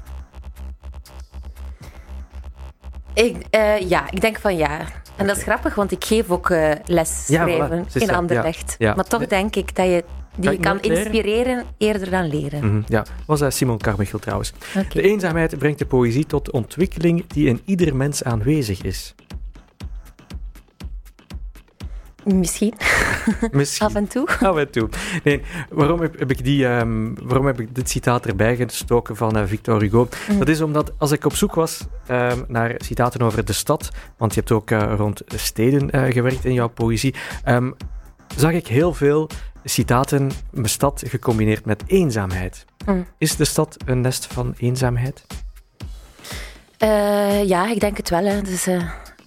Ik, 3.13 3.35
uh, 3.55 3.89
ja, 3.89 4.11
ik 4.11 4.21
denk 4.21 4.39
van 4.39 4.57
ja. 4.57 4.79
En 5.19 5.27
dat 5.27 5.37
is 5.37 5.43
grappig, 5.43 5.75
want 5.75 5.91
ik 5.91 6.03
geef 6.03 6.29
ook 6.29 6.49
uh, 6.49 6.71
les 6.85 7.25
schrijven 7.25 7.87
voilà, 7.87 8.01
in 8.01 8.11
Anderlecht. 8.11 8.75
Ja, 8.77 8.87
ja. 8.87 8.95
Maar 8.95 9.05
toch 9.05 9.27
denk 9.27 9.55
ik 9.55 9.75
dat 9.75 9.85
je 9.85 10.03
die 10.35 10.59
kan, 10.59 10.79
kan 10.79 10.91
inspireren 10.91 11.63
eerder 11.77 12.09
dan 12.09 12.29
leren. 12.29 12.63
Mm 12.63 12.69
-hmm, 12.69 12.83
ja, 12.87 13.05
was 13.25 13.39
dat 13.39 13.53
Simon 13.53 13.77
Carmichael 13.77 14.19
trouwens. 14.19 14.53
Okay. 14.69 14.89
De 14.89 15.01
eenzaamheid 15.01 15.57
brengt 15.57 15.79
de 15.79 15.85
poëzie 15.85 16.25
tot 16.25 16.51
ontwikkeling 16.51 17.27
die 17.27 17.47
in 17.47 17.61
ieder 17.65 17.95
mens 17.95 18.23
aanwezig 18.23 18.81
is. 18.81 19.15
Misschien. 22.23 22.73
Misschien. 23.51 23.87
Af 23.87 23.95
en 23.95 24.07
toe. 24.07 24.27
Af 24.41 24.57
en 24.57 24.71
toe. 24.71 24.89
Nee, 25.23 25.41
waarom 25.69 26.01
heb, 26.01 26.19
heb 26.19 26.31
ik, 26.31 26.43
die, 26.43 26.65
um, 26.65 27.15
waarom 27.23 27.45
heb 27.45 27.59
ik 27.59 27.75
dit 27.75 27.89
citaat 27.89 28.25
erbij 28.25 28.55
gestoken 28.55 29.15
van 29.15 29.37
uh, 29.37 29.43
Victor 29.45 29.81
Hugo? 29.81 30.07
Mm. 30.29 30.39
Dat 30.39 30.47
is 30.47 30.61
omdat 30.61 30.93
als 30.97 31.11
ik 31.11 31.25
op 31.25 31.35
zoek 31.35 31.55
was 31.55 31.87
um, 32.11 32.45
naar 32.47 32.75
citaten 32.77 33.21
over 33.21 33.45
de 33.45 33.53
stad, 33.53 33.89
want 34.17 34.33
je 34.33 34.39
hebt 34.39 34.51
ook 34.51 34.71
uh, 34.71 34.93
rond 34.97 35.21
steden 35.25 35.95
uh, 35.95 36.13
gewerkt 36.13 36.45
in 36.45 36.53
jouw 36.53 36.67
poëzie, 36.67 37.15
um, 37.45 37.75
zag 38.35 38.51
ik 38.51 38.67
heel 38.67 38.93
veel 38.93 39.29
citaten 39.63 40.31
met 40.51 40.69
stad 40.69 41.03
gecombineerd 41.07 41.65
met 41.65 41.83
eenzaamheid. 41.87 42.65
Mm. 42.85 43.05
Is 43.17 43.35
de 43.35 43.45
stad 43.45 43.77
een 43.85 44.01
nest 44.01 44.25
van 44.25 44.53
eenzaamheid? 44.57 45.25
ja, 47.45 47.71
ik 47.71 47.79
denk 47.79 47.97
het 47.97 48.09
wel. 48.09 48.23
Hè. 48.25 48.41
Dus, 48.41 48.67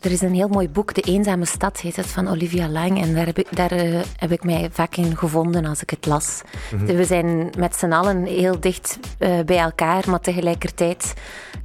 er 0.02 0.10
is 0.10 0.20
een 0.20 0.34
heel 0.34 0.48
mooi 0.48 0.68
boek, 0.68 0.94
De 0.94 1.00
Eenzame 1.00 1.44
Stad 1.44 1.80
heet 1.80 1.96
het, 1.96 2.06
van 2.06 2.28
Olivia 2.28 2.68
Lang. 2.68 3.02
En 3.02 3.14
daar 3.14 3.26
heb 3.26 3.38
ik, 3.38 3.56
daar, 3.56 3.72
uh, 3.72 4.00
heb 4.16 4.32
ik 4.32 4.44
mij 4.44 4.68
vaak 4.72 4.96
in 4.96 5.16
gevonden 5.16 5.64
als 5.64 5.82
ik 5.82 5.90
het 5.90 6.06
las. 6.06 6.42
Mm 6.72 6.78
-hmm. 6.78 6.96
We 6.96 7.04
zijn 7.04 7.50
met 7.58 7.76
z'n 7.76 7.92
allen 7.92 8.24
heel 8.24 8.60
dicht 8.60 8.98
uh, 9.18 9.40
bij 9.40 9.58
elkaar, 9.58 10.10
maar 10.10 10.20
tegelijkertijd 10.20 11.14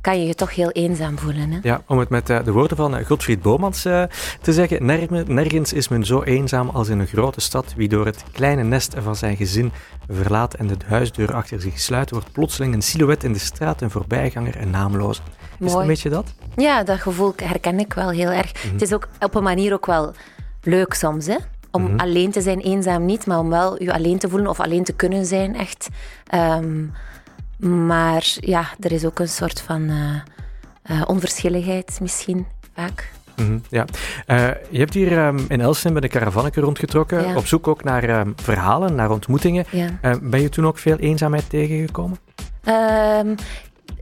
kan 0.02 0.20
je 0.20 0.28
je 0.28 0.36
toch 0.36 0.56
heel 0.56 0.72
eenzaam 0.72 1.20
voelen. 1.20 1.52
Hè? 1.52 1.60
Ja, 1.62 1.82
om 1.88 2.00
het 2.00 2.10
met 2.10 2.30
uh, 2.30 2.44
de 2.44 2.52
woorden 2.52 2.78
van 2.78 3.06
Godfried 3.06 3.42
Bomans 3.42 3.82
te 3.82 4.10
zeggen. 4.42 4.86
Nergens 5.26 5.74
is 5.74 5.88
men 5.88 6.06
zo 6.06 6.24
eenzaam 6.24 6.70
als 6.70 6.88
in 6.88 7.00
een 7.00 7.08
grote 7.08 7.42
stad. 7.42 7.74
Wie 7.76 7.90
door 7.90 8.06
het 8.06 8.24
kleine 8.32 8.64
nest 8.64 8.96
van 8.98 9.16
zijn 9.16 9.36
gezin 9.36 9.72
verlaat 10.08 10.54
en 10.54 10.68
de 10.68 10.76
huisdeur 10.86 11.34
achter 11.34 11.62
zich 11.62 11.80
sluit, 11.80 12.10
wordt 12.10 12.32
plotseling 12.32 12.74
een 12.74 12.82
silhouet 12.82 13.24
in 13.24 13.34
de 13.34 13.40
straat, 13.40 13.82
een 13.82 13.92
voorbijganger 13.92 14.58
en 14.58 14.70
naamloos. 15.60 15.68
Is 15.68 15.74
het 15.74 15.82
een 15.82 15.88
beetje 15.88 16.10
dat? 16.10 16.34
Ja, 16.56 16.84
dat 16.84 17.00
gevoel 17.00 17.34
herken 17.36 17.80
ik 17.80 17.94
wel 17.94 18.10
heel 18.10 18.30
erg. 18.30 18.54
Mm 18.54 18.62
-hmm. 18.62 18.72
Het 18.72 18.82
is 18.82 18.94
ook 18.94 19.08
op 19.20 19.36
een 19.36 19.44
manier 19.44 19.74
ook 19.74 19.86
wel 19.86 20.14
leuk 20.62 20.94
soms, 20.94 21.26
hè? 21.26 21.38
Om 21.72 21.82
mm 21.82 21.88
-hmm. 21.88 22.00
alleen 22.00 22.32
te 22.32 22.42
zijn, 22.42 22.60
eenzaam 22.60 23.06
niet, 23.06 23.26
maar 23.26 23.40
om 23.40 23.50
wel 23.50 23.84
je 23.84 23.94
alleen 23.94 24.18
te 24.18 24.30
voelen 24.30 24.50
of 24.50 24.60
alleen 24.60 24.84
te 24.84 24.94
kunnen 24.94 25.26
zijn, 25.26 25.56
echt. 25.56 25.88
Um, 26.34 26.94
maar 27.58 28.36
ja, 28.40 28.66
er 28.80 28.92
is 28.92 29.06
ook 29.06 29.20
een 29.20 29.28
soort 29.28 29.62
van 29.62 29.82
uh, 29.82 30.16
uh, 30.92 31.02
onverschilligheid 31.06 31.98
misschien, 32.02 32.46
vaak. 32.76 33.12
Mm 33.36 33.46
-hmm, 33.46 33.62
ja. 33.70 33.86
Uh, 34.28 34.50
je 34.70 34.80
hebt 34.80 34.94
hier 34.94 35.26
um, 35.26 35.46
in 35.48 35.62
Elsene 35.62 35.94
met 35.94 36.04
een 36.04 36.10
caravanneke 36.10 36.62
rondgetrokken, 36.62 37.28
ja. 37.28 37.36
op 37.36 37.46
zoek 37.46 37.68
ook 37.68 37.84
naar 37.84 38.20
um, 38.20 38.34
verhalen, 38.36 38.96
naar 38.96 39.12
ontmoetingen. 39.12 39.66
Ja. 39.72 40.20
ben 40.22 40.42
je 40.42 40.50
toen 40.50 40.66
ook 40.66 40.78
veel 40.78 40.98
eenzaamheid 40.98 41.50
tegengekomen? 41.50 42.18
Um, 42.66 43.36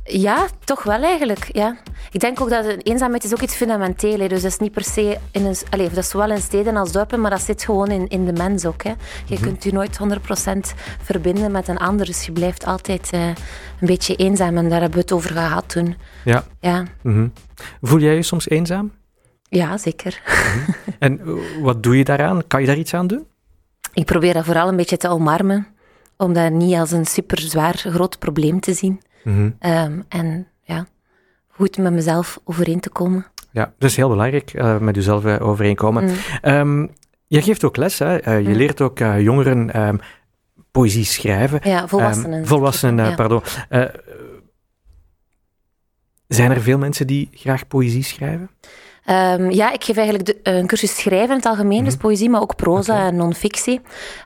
ja, 0.07 0.47
toch 0.63 0.83
wel 0.83 1.03
eigenlijk. 1.03 1.49
Ja. 1.51 1.77
Ik 2.11 2.19
denk 2.19 2.41
ook 2.41 2.49
dat 2.49 2.65
eenzaamheid 2.83 3.23
is 3.23 3.33
ook 3.33 3.41
iets 3.41 3.55
fundamenteel 3.55 4.19
is. 4.19 4.29
Dus 4.29 4.41
dat 4.41 4.51
is 4.51 4.57
niet 4.57 4.71
per 4.71 4.83
se 4.83 5.17
in 5.31 5.45
een... 5.45 5.55
Allez, 5.69 5.89
dat 5.89 6.03
is 6.03 6.09
zowel 6.09 6.31
in 6.31 6.41
steden 6.41 6.75
als 6.75 6.91
dorpen, 6.91 7.21
maar 7.21 7.31
dat 7.31 7.41
zit 7.41 7.63
gewoon 7.63 7.91
in, 7.91 8.07
in 8.07 8.25
de 8.25 8.33
mens 8.33 8.65
ook. 8.65 8.83
Hè. 8.83 8.89
Je 8.89 8.95
mm 8.95 9.35
-hmm. 9.35 9.41
kunt 9.41 9.63
je 9.63 9.73
nooit 9.73 9.99
100% 10.75 10.77
verbinden 11.01 11.51
met 11.51 11.67
een 11.67 11.77
ander. 11.77 12.05
Dus 12.05 12.25
je 12.25 12.31
blijft 12.31 12.65
altijd 12.65 13.13
uh, 13.13 13.27
een 13.27 13.35
beetje 13.79 14.15
eenzaam. 14.15 14.57
En 14.57 14.69
daar 14.69 14.81
hebben 14.81 14.97
we 14.97 15.03
het 15.03 15.11
over 15.11 15.29
gehad 15.29 15.69
toen. 15.69 15.95
Ja. 16.23 16.43
ja. 16.59 16.79
Mm 17.01 17.13
-hmm. 17.13 17.33
Voel 17.81 17.99
jij 17.99 18.15
je 18.15 18.23
soms 18.23 18.49
eenzaam? 18.49 18.91
Ja, 19.49 19.77
zeker. 19.77 20.21
Mm 20.25 20.63
-hmm. 20.63 20.93
En 20.99 21.21
wat 21.61 21.83
doe 21.83 21.97
je 21.97 22.03
daaraan? 22.03 22.47
Kan 22.47 22.61
je 22.61 22.67
daar 22.67 22.77
iets 22.77 22.93
aan 22.93 23.07
doen? 23.07 23.27
Ik 23.93 24.05
probeer 24.05 24.33
dat 24.33 24.45
vooral 24.45 24.67
een 24.67 24.75
beetje 24.75 24.97
te 24.97 25.09
omarmen. 25.09 25.67
Om 26.17 26.33
dat 26.33 26.51
niet 26.51 26.75
als 26.75 26.91
een 26.91 27.05
super 27.05 27.39
zwaar 27.39 27.77
groot 27.77 28.19
probleem 28.19 28.59
te 28.59 28.73
zien. 28.73 29.01
Mm 29.25 29.33
-hmm. 29.33 29.71
um, 29.71 30.03
en 30.09 30.47
ja, 30.61 30.85
goed 31.47 31.77
met 31.77 31.93
mezelf 31.93 32.39
overeen 32.43 32.79
te 32.79 32.89
komen. 32.89 33.25
Ja, 33.51 33.73
dat 33.77 33.89
is 33.89 33.95
heel 33.95 34.09
belangrijk, 34.09 34.53
uh, 34.53 34.77
met 34.77 34.95
jezelf 34.95 35.25
uh, 35.25 35.47
overeenkomen. 35.47 36.03
Mm. 36.03 36.11
Um, 36.53 36.89
je 37.27 37.41
geeft 37.41 37.63
ook 37.63 37.77
les, 37.77 37.99
hè? 37.99 38.27
Uh, 38.27 38.41
je 38.41 38.49
mm. 38.49 38.55
leert 38.55 38.81
ook 38.81 38.97
jongeren 38.99 39.87
um, 39.87 39.99
poëzie 40.71 41.05
schrijven. 41.05 41.59
Ja, 41.63 41.87
volwassenen. 41.87 42.45
volwassenen, 42.45 43.09
ja. 43.09 43.15
pardon. 43.15 43.41
zijn 46.27 46.51
er 46.51 46.61
veel 46.61 46.77
mensen 46.77 47.07
die 47.07 47.29
graag 47.31 47.67
poëzie 47.67 48.03
schrijven? 48.03 48.49
Um, 49.09 49.51
ja, 49.51 49.71
ik 49.71 49.83
geef 49.83 49.97
eigenlijk 49.97 50.25
de, 50.25 50.51
een 50.51 50.67
cursus 50.67 50.95
schrijven 50.95 51.29
in 51.29 51.35
het 51.35 51.45
algemeen, 51.45 51.69
mm 51.69 51.75
-hmm. 51.75 51.85
dus 51.85 51.95
poëzie, 51.95 52.29
maar 52.29 52.41
ook 52.41 52.55
proza 52.55 52.93
okay. 52.93 53.07
en 53.07 53.15
non-fictie. 53.15 53.81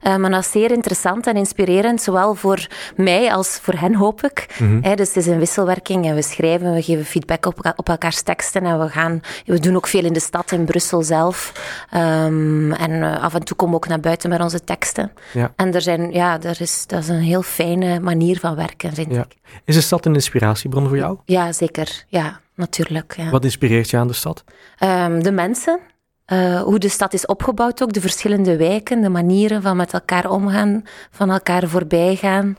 Um, 0.08 0.26
en 0.26 0.32
dat 0.32 0.40
is 0.40 0.52
zeer 0.52 0.72
interessant 0.72 1.28
en 1.28 1.36
inspirerend, 1.36 2.02
zowel 2.02 2.36
voor 2.36 2.68
mij 2.96 3.34
als 3.34 3.60
voor 3.62 3.74
hen, 3.74 3.96
hoop 3.96 4.24
ik. 4.24 4.56
Mm 4.60 4.68
-hmm. 4.68 4.84
He, 4.84 4.96
dus 4.96 5.08
het 5.08 5.18
is 5.18 5.28
een 5.28 5.40
wisselwerking 5.40 6.06
en 6.06 6.16
we 6.16 6.22
schrijven, 6.22 6.74
we 6.74 6.82
geven 6.82 7.06
feedback 7.06 7.46
op, 7.46 7.74
op 7.76 7.90
elkaars 7.90 8.22
teksten 8.22 8.66
en 8.66 8.80
we 8.80 8.90
gaan, 8.90 9.22
we 9.46 9.60
doen 9.60 9.76
ook 9.76 9.88
veel 9.88 10.04
in 10.04 10.14
de 10.14 10.20
stad, 10.20 10.52
in 10.52 10.66
Brussel 10.66 11.02
zelf. 11.02 11.52
Um, 11.94 12.74
en 12.74 12.92
uh, 12.92 13.24
af 13.24 13.34
en 13.34 13.44
toe 13.44 13.56
komen 13.56 13.76
we 13.76 13.84
ook 13.84 13.90
naar 13.90 14.00
buiten 14.00 14.30
met 14.30 14.42
onze 14.42 14.64
teksten. 14.64 15.12
Ja. 15.34 15.54
En 15.56 15.74
er 15.74 15.82
zijn, 15.82 16.12
ja, 16.12 16.42
er 16.42 16.62
is, 16.62 16.84
dat 16.88 17.00
is 17.00 17.08
een 17.08 17.20
heel 17.20 17.42
fijne 17.42 18.00
manier 18.00 18.40
van 18.40 18.56
werken, 18.56 18.94
vind 18.94 19.14
ja. 19.14 19.22
ik. 19.22 19.36
Is 19.66 19.76
de 19.76 19.82
stad 19.82 20.06
een 20.06 20.14
inspiratiebron 20.14 20.88
voor 20.88 20.98
jou? 20.98 21.18
Ja, 21.26 21.52
zeker. 21.52 22.04
Ja 22.08 22.40
natuurlijk. 22.60 23.14
Ja. 23.18 23.30
Wat 23.30 23.44
inspireert 23.44 23.90
je 23.90 23.98
aan 23.98 24.08
de 24.08 24.14
stad? 24.14 24.44
Um, 24.84 25.24
de 25.24 25.32
mensen. 25.32 25.80
Uh, 26.34 26.62
hoe 26.62 26.80
de 26.80 26.90
stad 26.90 27.14
is 27.14 27.26
opgebouwd 27.26 27.84
ook, 27.84 27.94
de 27.94 28.02
verschillende 28.02 28.58
wijken, 28.58 29.02
de 29.02 29.10
manieren 29.10 29.62
van 29.62 29.78
met 29.78 29.94
elkaar 29.94 30.30
omgaan, 30.30 30.84
van 31.12 31.30
elkaar 31.30 31.68
voorbij 31.68 32.16
gaan. 32.16 32.58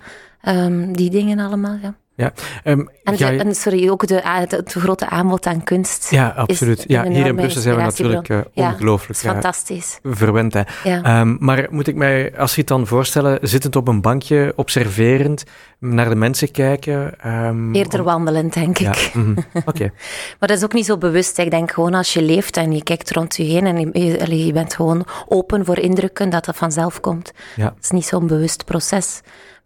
Um, 0.48 0.96
die 0.96 1.10
dingen 1.10 1.38
allemaal, 1.38 1.78
ja. 1.82 1.94
Ja, 2.20 2.32
um, 2.64 2.88
en, 3.02 3.54
sorry, 3.54 3.88
ook 3.88 4.06
de, 4.06 4.20
het, 4.22 4.50
het 4.50 4.72
grote 4.72 5.08
aanbod 5.08 5.46
aan 5.46 5.64
kunst. 5.64 6.10
Ja, 6.10 6.28
absoluut. 6.28 6.84
Ja, 6.86 7.08
hier 7.08 7.26
in 7.26 7.36
Brussel 7.36 7.60
zijn 7.60 7.76
we 7.76 7.82
natuurlijk 7.82 8.28
uh, 8.28 8.40
ongelooflijk 8.54 9.20
ja, 9.20 9.32
fantastisch. 9.32 9.98
verwend. 10.02 10.54
Hè. 10.54 10.62
Ja. 10.84 11.20
Um, 11.20 11.36
maar 11.40 11.66
moet 11.70 11.86
ik 11.86 11.94
mij, 11.94 12.38
als 12.38 12.54
je 12.54 12.60
het 12.60 12.68
dan 12.68 12.86
voorstellen, 12.86 13.38
zittend 13.42 13.76
op 13.76 13.88
een 13.88 14.00
bankje, 14.00 14.52
observerend, 14.56 15.44
naar 15.78 16.08
de 16.08 16.14
mensen 16.14 16.50
kijken? 16.50 17.14
Um, 17.26 17.74
Eerder 17.74 18.02
wandelend, 18.02 18.54
denk 18.54 18.78
ik. 18.78 19.10
Mm 19.12 19.22
-hmm. 19.22 19.36
Oké. 19.52 19.68
Okay. 19.68 19.92
maar 20.38 20.48
dat 20.48 20.56
is 20.56 20.64
ook 20.64 20.72
niet 20.72 20.86
zo 20.86 20.98
bewust. 20.98 21.38
Ik 21.38 21.50
denk 21.50 21.70
gewoon 21.70 21.94
als 21.94 22.12
je 22.12 22.22
leeft 22.22 22.56
en 22.56 22.72
je 22.72 22.82
kijkt 22.82 23.10
rond 23.10 23.36
je 23.36 23.42
heen 23.42 23.66
en 23.66 23.90
je, 23.92 24.44
je 24.44 24.52
bent 24.52 24.74
gewoon 24.74 25.04
open 25.28 25.64
voor 25.64 25.78
indrukken, 25.78 26.30
dat 26.30 26.44
dat 26.44 26.56
vanzelf 26.56 27.00
komt. 27.00 27.32
Ja. 27.56 27.64
Het 27.64 27.84
is 27.84 27.90
niet 27.90 28.06
zo'n 28.06 28.26
bewust 28.26 28.64
proces. 28.64 29.20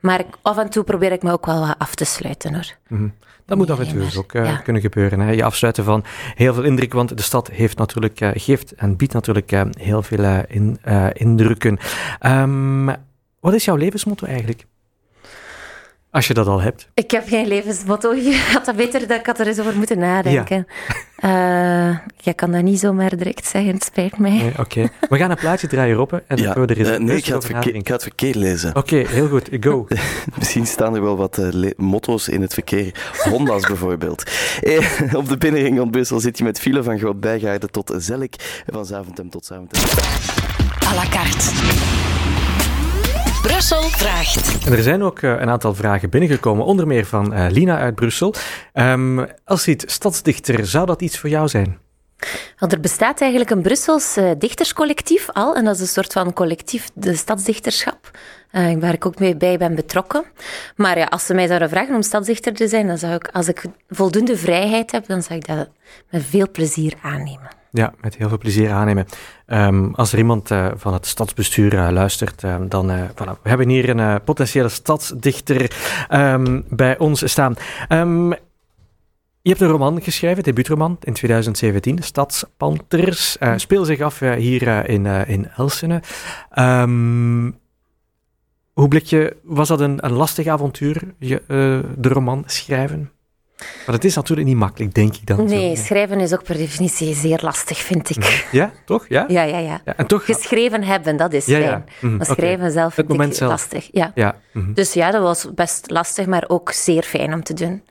Maar 0.04 0.24
af 0.42 0.58
en 0.58 0.70
toe 0.70 0.84
probeer 0.84 1.12
ik 1.12 1.22
me 1.22 1.32
ook 1.32 1.46
wel 1.46 1.60
wat 1.60 1.74
af 1.78 1.94
te 1.94 2.04
sluiten 2.04 2.54
hoor. 2.54 2.74
Mm 2.88 2.98
-hmm. 2.98 3.12
Dat 3.46 3.58
moet 3.58 3.70
af 3.70 3.78
en 3.78 3.88
toe 3.88 3.98
dus 3.98 4.16
ook 4.16 4.32
uh, 4.32 4.44
ja. 4.44 4.56
kunnen 4.56 4.82
gebeuren. 4.82 5.20
Hè? 5.20 5.30
Je 5.30 5.44
afsluiten 5.44 5.84
van 5.84 6.04
heel 6.34 6.54
veel 6.54 6.62
indruk, 6.62 6.92
want 6.92 7.16
de 7.16 7.22
stad 7.22 7.48
heeft 7.50 7.78
natuurlijk, 7.78 8.20
uh, 8.20 8.30
geeft 8.34 8.72
en 8.72 8.96
biedt 8.96 9.12
natuurlijk 9.12 9.52
uh, 9.52 9.62
heel 9.78 10.02
veel 10.02 10.44
in, 10.48 10.78
indrukken. 11.12 11.78
Um, 12.26 12.86
wat 13.40 13.54
is 13.54 13.64
jouw 13.64 13.76
levensmotto 13.76 14.26
eigenlijk? 14.26 14.66
Als 16.10 16.26
je 16.26 16.34
dat 16.34 16.46
al 16.46 16.60
hebt. 16.60 16.88
Ik 16.94 17.10
heb 17.10 17.28
geen 17.28 17.46
levensmotto. 17.46 18.14
Je 18.28 18.48
had 18.52 18.64
dat 18.64 18.76
beter 18.76 19.06
dat 19.06 19.18
ik 19.18 19.26
had 19.26 19.38
er 19.38 19.46
eens 19.46 19.60
over 19.60 19.76
moeten 19.76 19.98
nadenken. 19.98 20.66
Ja. 20.88 20.94
Uh, 21.24 21.96
je 22.16 22.34
kan 22.34 22.50
dat 22.50 22.62
niet 22.62 22.78
zomaar 22.78 23.16
direct 23.16 23.46
zeggen, 23.46 23.72
het 23.72 23.84
spijt 23.84 24.18
mij. 24.18 24.30
Nee, 24.30 24.50
Oké. 24.50 24.60
Okay. 24.60 24.90
We 25.08 25.16
gaan 25.16 25.30
een 25.30 25.36
plaatje 25.36 25.66
draaien, 25.66 25.96
Roppe. 25.96 26.22
En 26.26 26.36
ja. 26.36 26.54
dan 26.54 26.66
we 26.66 26.74
er 26.74 26.92
uh, 26.92 26.98
nee, 26.98 27.16
ik 27.16 27.24
ga, 27.24 27.34
het 27.34 27.44
verkeer, 27.44 27.74
ik 27.74 27.86
ga 27.88 27.92
het 27.92 28.02
verkeer 28.02 28.34
lezen. 28.34 28.68
Oké, 28.68 28.78
okay, 28.78 29.06
heel 29.14 29.28
goed. 29.28 29.48
Go. 29.60 29.86
Misschien 30.38 30.66
staan 30.66 30.94
er 30.94 31.02
wel 31.02 31.16
wat 31.16 31.38
uh, 31.38 31.70
motto's 31.76 32.28
in 32.28 32.42
het 32.42 32.54
verkeer. 32.54 33.12
Honda's 33.30 33.66
bijvoorbeeld. 33.66 34.22
Eh, 34.64 35.14
op 35.14 35.28
de 35.28 35.36
binnenring 35.36 35.78
rond 35.78 35.90
Brussel 35.90 36.20
zit 36.20 36.38
je 36.38 36.44
met 36.44 36.60
file 36.60 36.82
van 36.82 36.98
Groot-Bijgaarden 36.98 37.70
tot 37.70 37.92
Zelk. 37.96 38.32
Van 38.66 38.86
Zaventem 38.86 39.30
tot 39.30 39.44
Zaventem. 39.44 39.80
À 40.86 40.94
la 40.94 41.08
carte. 41.10 42.13
Brussel 43.44 43.82
vraagt. 43.82 44.66
En 44.66 44.72
er 44.72 44.82
zijn 44.82 45.02
ook 45.02 45.20
uh, 45.20 45.30
een 45.30 45.50
aantal 45.50 45.74
vragen 45.74 46.10
binnengekomen, 46.10 46.64
onder 46.64 46.86
meer 46.86 47.04
van 47.04 47.32
uh, 47.32 47.46
Lina 47.50 47.78
uit 47.78 47.94
Brussel. 47.94 48.34
Um, 48.74 49.26
als 49.44 49.64
het 49.64 49.84
stadsdichter, 49.86 50.66
zou 50.66 50.86
dat 50.86 51.02
iets 51.02 51.18
voor 51.18 51.30
jou 51.30 51.48
zijn? 51.48 51.78
Want 52.58 52.72
er 52.72 52.80
bestaat 52.80 53.20
eigenlijk 53.20 53.50
een 53.50 53.62
Brussels 53.62 54.16
uh, 54.16 54.30
dichterscollectief 54.38 55.30
al, 55.32 55.54
en 55.54 55.64
dat 55.64 55.74
is 55.74 55.80
een 55.80 55.86
soort 55.86 56.12
van 56.12 56.32
collectief, 56.32 56.90
de 56.94 57.14
stadsdichterschap, 57.14 58.10
uh, 58.52 58.74
waar 58.80 58.92
ik 58.92 59.06
ook 59.06 59.18
mee 59.18 59.36
bij 59.36 59.58
ben 59.58 59.74
betrokken. 59.74 60.24
Maar 60.76 60.98
ja, 60.98 61.04
als 61.04 61.26
ze 61.26 61.34
mij 61.34 61.46
zouden 61.46 61.68
vragen 61.68 61.94
om 61.94 62.02
stadsdichter 62.02 62.54
te 62.54 62.68
zijn, 62.68 62.86
dan 62.86 62.98
zou 62.98 63.14
ik, 63.14 63.28
als 63.32 63.48
ik 63.48 63.64
voldoende 63.88 64.36
vrijheid 64.36 64.92
heb, 64.92 65.06
dan 65.06 65.22
zou 65.22 65.38
ik 65.38 65.46
dat 65.46 65.68
met 66.10 66.22
veel 66.24 66.50
plezier 66.50 66.94
aannemen. 67.02 67.62
Ja, 67.76 67.92
met 68.00 68.16
heel 68.16 68.28
veel 68.28 68.38
plezier 68.38 68.70
aannemen. 68.70 69.06
Um, 69.46 69.94
als 69.94 70.12
er 70.12 70.18
iemand 70.18 70.50
uh, 70.50 70.70
van 70.74 70.92
het 70.92 71.06
stadsbestuur 71.06 71.74
uh, 71.74 71.88
luistert, 71.90 72.42
uh, 72.42 72.56
dan 72.68 72.90
voilà, 72.90 73.42
we 73.42 73.48
hebben 73.48 73.68
hier 73.68 73.88
een 73.88 74.22
potentiële 74.22 74.68
stadsdichter 74.68 75.70
um, 76.12 76.64
bij 76.68 76.98
ons 76.98 77.30
staan. 77.30 77.54
Je 79.42 79.50
hebt 79.50 79.60
een 79.60 79.68
roman 79.68 80.02
geschreven, 80.02 80.42
debuutroman, 80.42 80.96
in 81.00 81.12
2017, 81.12 82.02
Stadspanters. 82.02 83.36
Uh, 83.40 83.52
speel 83.56 83.84
zich 83.84 84.00
af 84.00 84.18
hier 84.18 84.62
uh, 84.62 84.88
in, 84.88 85.04
uh, 85.04 85.28
in 85.28 85.48
Elsene. 85.56 86.02
Hoe 88.72 88.88
blik 88.88 89.04
je, 89.04 89.36
was 89.42 89.68
dat 89.68 89.80
een, 89.80 90.04
een 90.04 90.12
lastig 90.12 90.46
avontuur, 90.46 91.14
je, 91.18 91.42
de 91.98 92.08
roman 92.08 92.42
schrijven? 92.46 93.13
Maar 93.56 93.94
het 93.94 94.04
is 94.04 94.14
natuurlijk 94.14 94.48
niet 94.48 94.56
makkelijk, 94.56 94.94
denk 94.94 95.14
ik 95.14 95.26
dan. 95.26 95.44
Nee, 95.44 95.76
schrijven 95.76 96.20
is 96.20 96.32
ook 96.32 96.42
per 96.42 96.56
definitie 96.56 97.14
zeer 97.14 97.40
lastig, 97.42 97.78
vind 97.78 98.10
ik. 98.10 98.16
Mhm. 98.16 98.56
Ja, 98.56 98.72
toch? 98.84 99.04
Ja, 99.08 99.24
ja, 99.28 99.42
ja. 99.42 99.58
ja. 99.58 99.80
ja 99.84 99.96
en 99.96 100.06
toch... 100.06 100.24
Geschreven 100.24 100.82
hebben, 100.82 101.16
dat 101.16 101.32
is 101.32 101.44
fijn. 101.44 101.62
Ja. 101.62 101.84
Mm, 102.00 102.16
maar 102.16 102.26
schrijven 102.26 102.58
okay. 102.58 102.70
zelf 102.70 102.94
vind 102.94 103.12
ik 103.12 103.34
zelf. 103.34 103.50
lastig. 103.50 103.88
Ja. 103.92 104.12
Ja. 104.14 104.36
Mm 104.52 104.74
Dus 104.74 104.92
ja, 104.92 105.10
dat 105.10 105.22
was 105.22 105.54
best 105.54 105.90
lastig, 105.90 106.26
maar 106.26 106.44
ook 106.46 106.70
zeer 106.70 107.02
fijn 107.02 107.32
om 107.32 107.42
te 107.42 107.54
doen. 107.54 107.82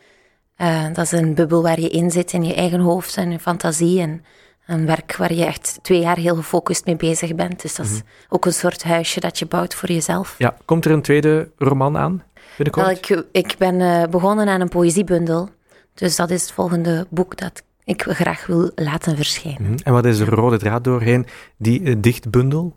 Uh, 0.57 0.85
dat 0.93 1.05
is 1.05 1.11
een 1.11 1.33
bubbel 1.33 1.61
waar 1.61 1.79
je 1.79 1.89
in 1.89 2.11
zit, 2.11 2.33
in 2.33 2.43
je 2.43 2.53
eigen 2.53 2.79
hoofd 2.79 3.17
en 3.17 3.31
je 3.31 3.39
fantasie. 3.39 4.01
En 4.01 4.25
een 4.65 4.85
werk 4.85 5.15
waar 5.15 5.33
je 5.33 5.45
echt 5.45 5.79
twee 5.81 5.99
jaar 5.99 6.17
heel 6.17 6.35
gefocust 6.35 6.85
mee 6.85 6.95
bezig 6.95 7.35
bent. 7.35 7.61
Dus 7.61 7.75
dat 7.75 7.85
is 7.85 7.91
mm 7.91 8.01
ook 8.29 8.45
een 8.45 8.53
soort 8.53 8.83
huisje 8.83 9.19
dat 9.19 9.39
je 9.39 9.45
bouwt 9.45 9.75
voor 9.75 9.91
jezelf. 9.91 10.35
Ja, 10.37 10.55
komt 10.65 10.85
er 10.85 10.91
een 10.91 11.01
tweede 11.01 11.51
roman 11.57 11.97
aan 11.97 12.23
binnenkort? 12.57 13.09
Wel, 13.09 13.19
ik, 13.21 13.25
ik 13.31 13.55
ben 13.57 13.79
uh, 13.79 14.03
begonnen 14.03 14.47
aan 14.47 14.61
een 14.61 14.69
poëziebundel. 14.69 15.49
Dus 15.93 16.15
dat 16.15 16.29
is 16.29 16.41
het 16.41 16.51
volgende 16.51 17.07
boek 17.09 17.37
dat 17.37 17.63
ik 17.83 18.01
graag 18.01 18.45
wil 18.45 18.71
laten 18.75 19.15
verschijnen. 19.15 19.61
Mm 19.61 19.67
-hmm. 19.67 19.77
En 19.83 19.93
wat 19.93 20.05
is 20.05 20.17
de 20.17 20.25
rode 20.25 20.57
draad 20.57 20.83
doorheen 20.83 21.25
die 21.57 21.81
uh, 21.81 21.95
dichtbundel? 21.97 22.75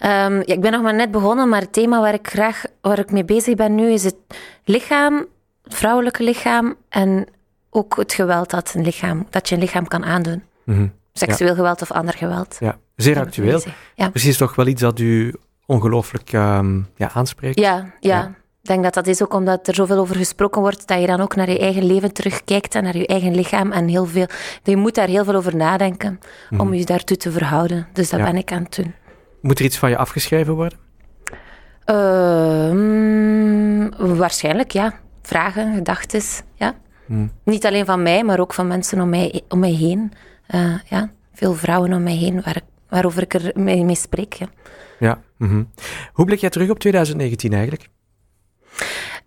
Um, 0.00 0.36
ja, 0.36 0.46
ik 0.46 0.60
ben 0.60 0.72
nog 0.72 0.82
maar 0.82 0.94
net 0.94 1.10
begonnen, 1.10 1.48
maar 1.48 1.60
het 1.60 1.72
thema 1.72 2.00
waar 2.00 2.14
ik 2.14 2.28
graag 2.28 2.64
waar 2.80 2.98
ik 2.98 3.10
mee 3.10 3.24
bezig 3.24 3.54
ben 3.54 3.74
nu 3.74 3.90
is 3.90 4.04
het 4.04 4.16
lichaam, 4.64 5.26
het 5.62 5.74
vrouwelijke 5.74 6.22
lichaam 6.22 6.74
en 6.88 7.26
ook 7.70 7.96
het 7.96 8.12
geweld 8.12 8.50
dat, 8.50 8.74
een 8.74 8.82
lichaam, 8.82 9.26
dat 9.30 9.48
je 9.48 9.54
een 9.54 9.60
lichaam 9.60 9.86
kan 9.86 10.04
aandoen. 10.04 10.42
Mm 10.64 10.74
-hmm. 10.74 10.92
Seksueel 11.12 11.50
ja. 11.50 11.56
geweld 11.56 11.82
of 11.82 11.92
ander 11.92 12.14
geweld. 12.14 12.56
Ja, 12.60 12.78
zeer 12.96 13.18
actueel. 13.18 13.60
Ja. 13.94 14.10
Precies 14.10 14.36
toch 14.36 14.54
wel 14.54 14.66
iets 14.66 14.80
dat 14.80 14.98
u 14.98 15.34
ongelooflijk 15.66 16.32
um, 16.32 16.88
ja, 16.96 17.10
aanspreekt. 17.12 17.58
Ja, 17.58 17.92
ja. 18.00 18.16
ja. 18.18 18.34
Ik 18.66 18.72
denk 18.72 18.84
dat 18.84 18.94
dat 18.94 19.06
is 19.06 19.22
ook 19.22 19.34
omdat 19.34 19.68
er 19.68 19.74
zoveel 19.74 19.98
over 19.98 20.16
gesproken 20.16 20.60
wordt, 20.60 20.88
dat 20.88 21.00
je 21.00 21.06
dan 21.06 21.20
ook 21.20 21.36
naar 21.36 21.50
je 21.50 21.58
eigen 21.58 21.84
leven 21.84 22.12
terugkijkt 22.12 22.74
en 22.74 22.82
naar 22.82 22.96
je 22.96 23.06
eigen 23.06 23.34
lichaam. 23.34 23.72
En 23.72 23.88
heel 23.88 24.06
veel, 24.06 24.26
je 24.62 24.76
moet 24.76 24.94
daar 24.94 25.08
heel 25.08 25.24
veel 25.24 25.34
over 25.34 25.56
nadenken 25.56 26.10
mm 26.10 26.18
-hmm. 26.48 26.60
om 26.60 26.74
je 26.74 26.84
daartoe 26.84 27.16
te 27.16 27.30
verhouden. 27.30 27.86
Dus 27.92 28.10
dat 28.10 28.20
ja. 28.20 28.26
ben 28.26 28.36
ik 28.36 28.52
aan 28.52 28.62
het 28.62 28.76
doen. 28.76 28.94
Moet 29.40 29.58
er 29.58 29.64
iets 29.64 29.76
van 29.76 29.90
je 29.90 29.96
afgeschreven 29.96 30.54
worden? 30.54 30.78
Uh, 31.90 32.70
mm, 32.70 34.16
waarschijnlijk, 34.16 34.70
ja. 34.70 34.94
Vragen, 35.22 35.74
gedachten, 35.74 36.22
ja. 36.54 36.74
Mm. 37.06 37.30
Niet 37.42 37.66
alleen 37.66 37.86
van 37.86 38.02
mij, 38.02 38.24
maar 38.24 38.40
ook 38.40 38.54
van 38.54 38.66
mensen 38.66 39.00
om 39.00 39.08
mij, 39.08 39.42
om 39.48 39.58
mij 39.58 39.72
heen. 39.72 40.12
Uh, 40.54 40.74
ja, 40.84 41.10
veel 41.32 41.54
vrouwen 41.54 41.92
om 41.92 42.02
mij 42.02 42.16
heen 42.16 42.42
waar, 42.44 42.60
waarover 42.88 43.22
ik 43.22 43.34
er 43.34 43.50
mee, 43.54 43.84
mee 43.84 43.96
spreek. 43.96 44.34
Ja. 44.34 44.48
ja 44.98 45.20
-hmm. 45.38 45.70
Hoe 46.12 46.24
blik 46.24 46.38
jij 46.38 46.50
terug 46.50 46.70
op 46.70 46.78
2019 46.78 47.52
eigenlijk? 47.52 47.88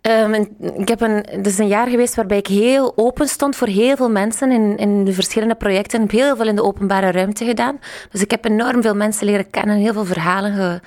Um, 0.02 0.34
ik 0.76 0.88
heb 0.88 1.00
een, 1.00 1.26
het 1.30 1.46
is 1.46 1.58
een 1.58 1.68
jaar 1.68 1.88
geweest 1.88 2.14
waarbij 2.14 2.38
ik 2.38 2.46
heel 2.46 2.92
open 2.96 3.28
stond 3.28 3.56
voor 3.56 3.66
heel 3.66 3.96
veel 3.96 4.10
mensen 4.10 4.50
in, 4.50 4.76
in 4.76 5.04
de 5.04 5.12
verschillende 5.12 5.54
projecten. 5.54 6.02
Ik 6.02 6.10
heb 6.10 6.20
heel 6.20 6.36
veel 6.36 6.46
in 6.48 6.56
de 6.56 6.62
openbare 6.62 7.10
ruimte 7.10 7.44
gedaan. 7.44 7.78
Dus 8.10 8.20
ik 8.20 8.30
heb 8.30 8.44
enorm 8.44 8.82
veel 8.82 8.94
mensen 8.94 9.26
leren 9.26 9.50
kennen, 9.50 9.76
heel 9.76 9.92
veel 9.92 10.04
verhalen 10.04 10.54
ge, 10.54 10.80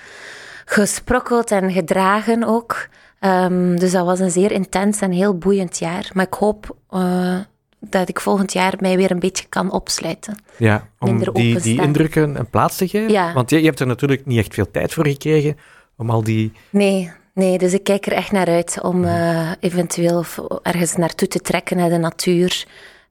gesprokkeld 0.65 1.51
en 1.51 1.71
gedragen 1.71 2.43
ook. 2.43 2.87
Um, 3.19 3.79
dus 3.79 3.91
dat 3.91 4.05
was 4.05 4.19
een 4.19 4.31
zeer 4.31 4.51
intens 4.51 5.01
en 5.01 5.11
heel 5.11 5.37
boeiend 5.37 5.77
jaar. 5.77 6.09
Maar 6.13 6.25
ik 6.25 6.33
hoop 6.33 6.75
uh, 6.91 7.35
dat 7.79 8.09
ik 8.09 8.19
volgend 8.19 8.53
jaar 8.53 8.73
mij 8.79 8.97
weer 8.97 9.11
een 9.11 9.19
beetje 9.19 9.45
kan 9.49 9.71
opsluiten. 9.71 10.37
Ja, 10.57 10.87
om 10.99 11.33
die, 11.33 11.59
die 11.59 11.81
indrukken 11.81 12.39
een 12.39 12.49
plaats 12.49 12.77
te 12.77 12.87
geven? 12.87 13.11
Ja. 13.11 13.33
Want 13.33 13.49
je, 13.49 13.59
je 13.59 13.65
hebt 13.65 13.79
er 13.79 13.87
natuurlijk 13.87 14.25
niet 14.25 14.37
echt 14.37 14.53
veel 14.53 14.71
tijd 14.71 14.93
voor 14.93 15.07
gekregen 15.07 15.57
om 15.97 16.09
al 16.09 16.23
die... 16.23 16.51
Nee, 16.69 17.11
Nee, 17.33 17.57
dus 17.57 17.73
ik 17.73 17.83
kijk 17.83 18.05
er 18.05 18.13
echt 18.13 18.31
naar 18.31 18.47
uit 18.47 18.81
om 18.81 19.03
uh, 19.03 19.51
eventueel 19.59 20.25
ergens 20.61 20.95
naartoe 20.95 21.27
te 21.27 21.39
trekken 21.39 21.77
naar 21.77 21.89
de 21.89 21.97
natuur. 21.97 22.65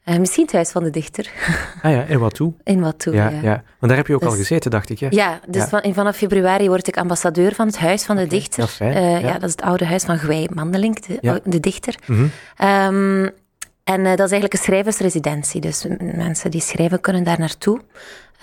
Uh, 0.05 0.17
misschien 0.17 0.45
het 0.45 0.53
Huis 0.53 0.71
van 0.71 0.85
de 0.85 0.91
Dichter. 0.91 1.31
Ah 1.83 1.93
ja, 1.93 2.03
in 2.05 2.19
Watu. 2.19 2.53
In 2.65 2.81
Watu, 2.81 3.13
ja. 3.13 3.29
ja. 3.29 3.41
ja. 3.43 3.63
Want 3.79 3.93
daar 3.93 3.97
heb 3.97 4.07
je 4.07 4.15
ook 4.15 4.21
dus, 4.21 4.31
al 4.31 4.37
gezeten, 4.37 4.71
dacht 4.71 4.91
ik. 4.91 4.99
Hè? 4.99 5.07
Ja, 5.11 5.41
dus 5.47 5.63
ja. 5.63 5.69
Van, 5.69 5.95
vanaf 5.95 6.17
februari 6.17 6.69
word 6.69 6.89
ik 6.89 6.97
ambassadeur 6.97 7.55
van 7.55 7.67
het 7.67 7.79
Huis 7.79 8.05
van 8.05 8.17
de 8.17 8.23
okay, 8.23 8.39
Dichter. 8.39 8.61
Dat 8.61 8.69
is 8.69 8.75
fijn, 8.75 8.97
uh, 8.97 9.21
ja. 9.21 9.33
dat 9.33 9.43
is 9.43 9.51
het 9.51 9.63
oude 9.63 9.85
huis 9.85 10.05
van 10.05 10.19
Gwij 10.19 10.49
Mandelink, 10.55 11.07
de, 11.45 11.61
dichter. 11.61 11.95
Mm 12.07 12.17
-hmm. 12.17 12.69
Um, 12.69 13.31
en 13.85 14.01
uh, 14.01 14.07
dat 14.07 14.27
is 14.27 14.33
eigenlijk 14.33 14.53
een 14.53 14.59
schrijversresidentie. 14.59 15.61
Dus 15.61 15.87
mensen 15.99 16.51
die 16.51 16.61
schrijven 16.61 17.01
kunnen 17.01 17.25
daar 17.25 17.39
naartoe. 17.39 17.81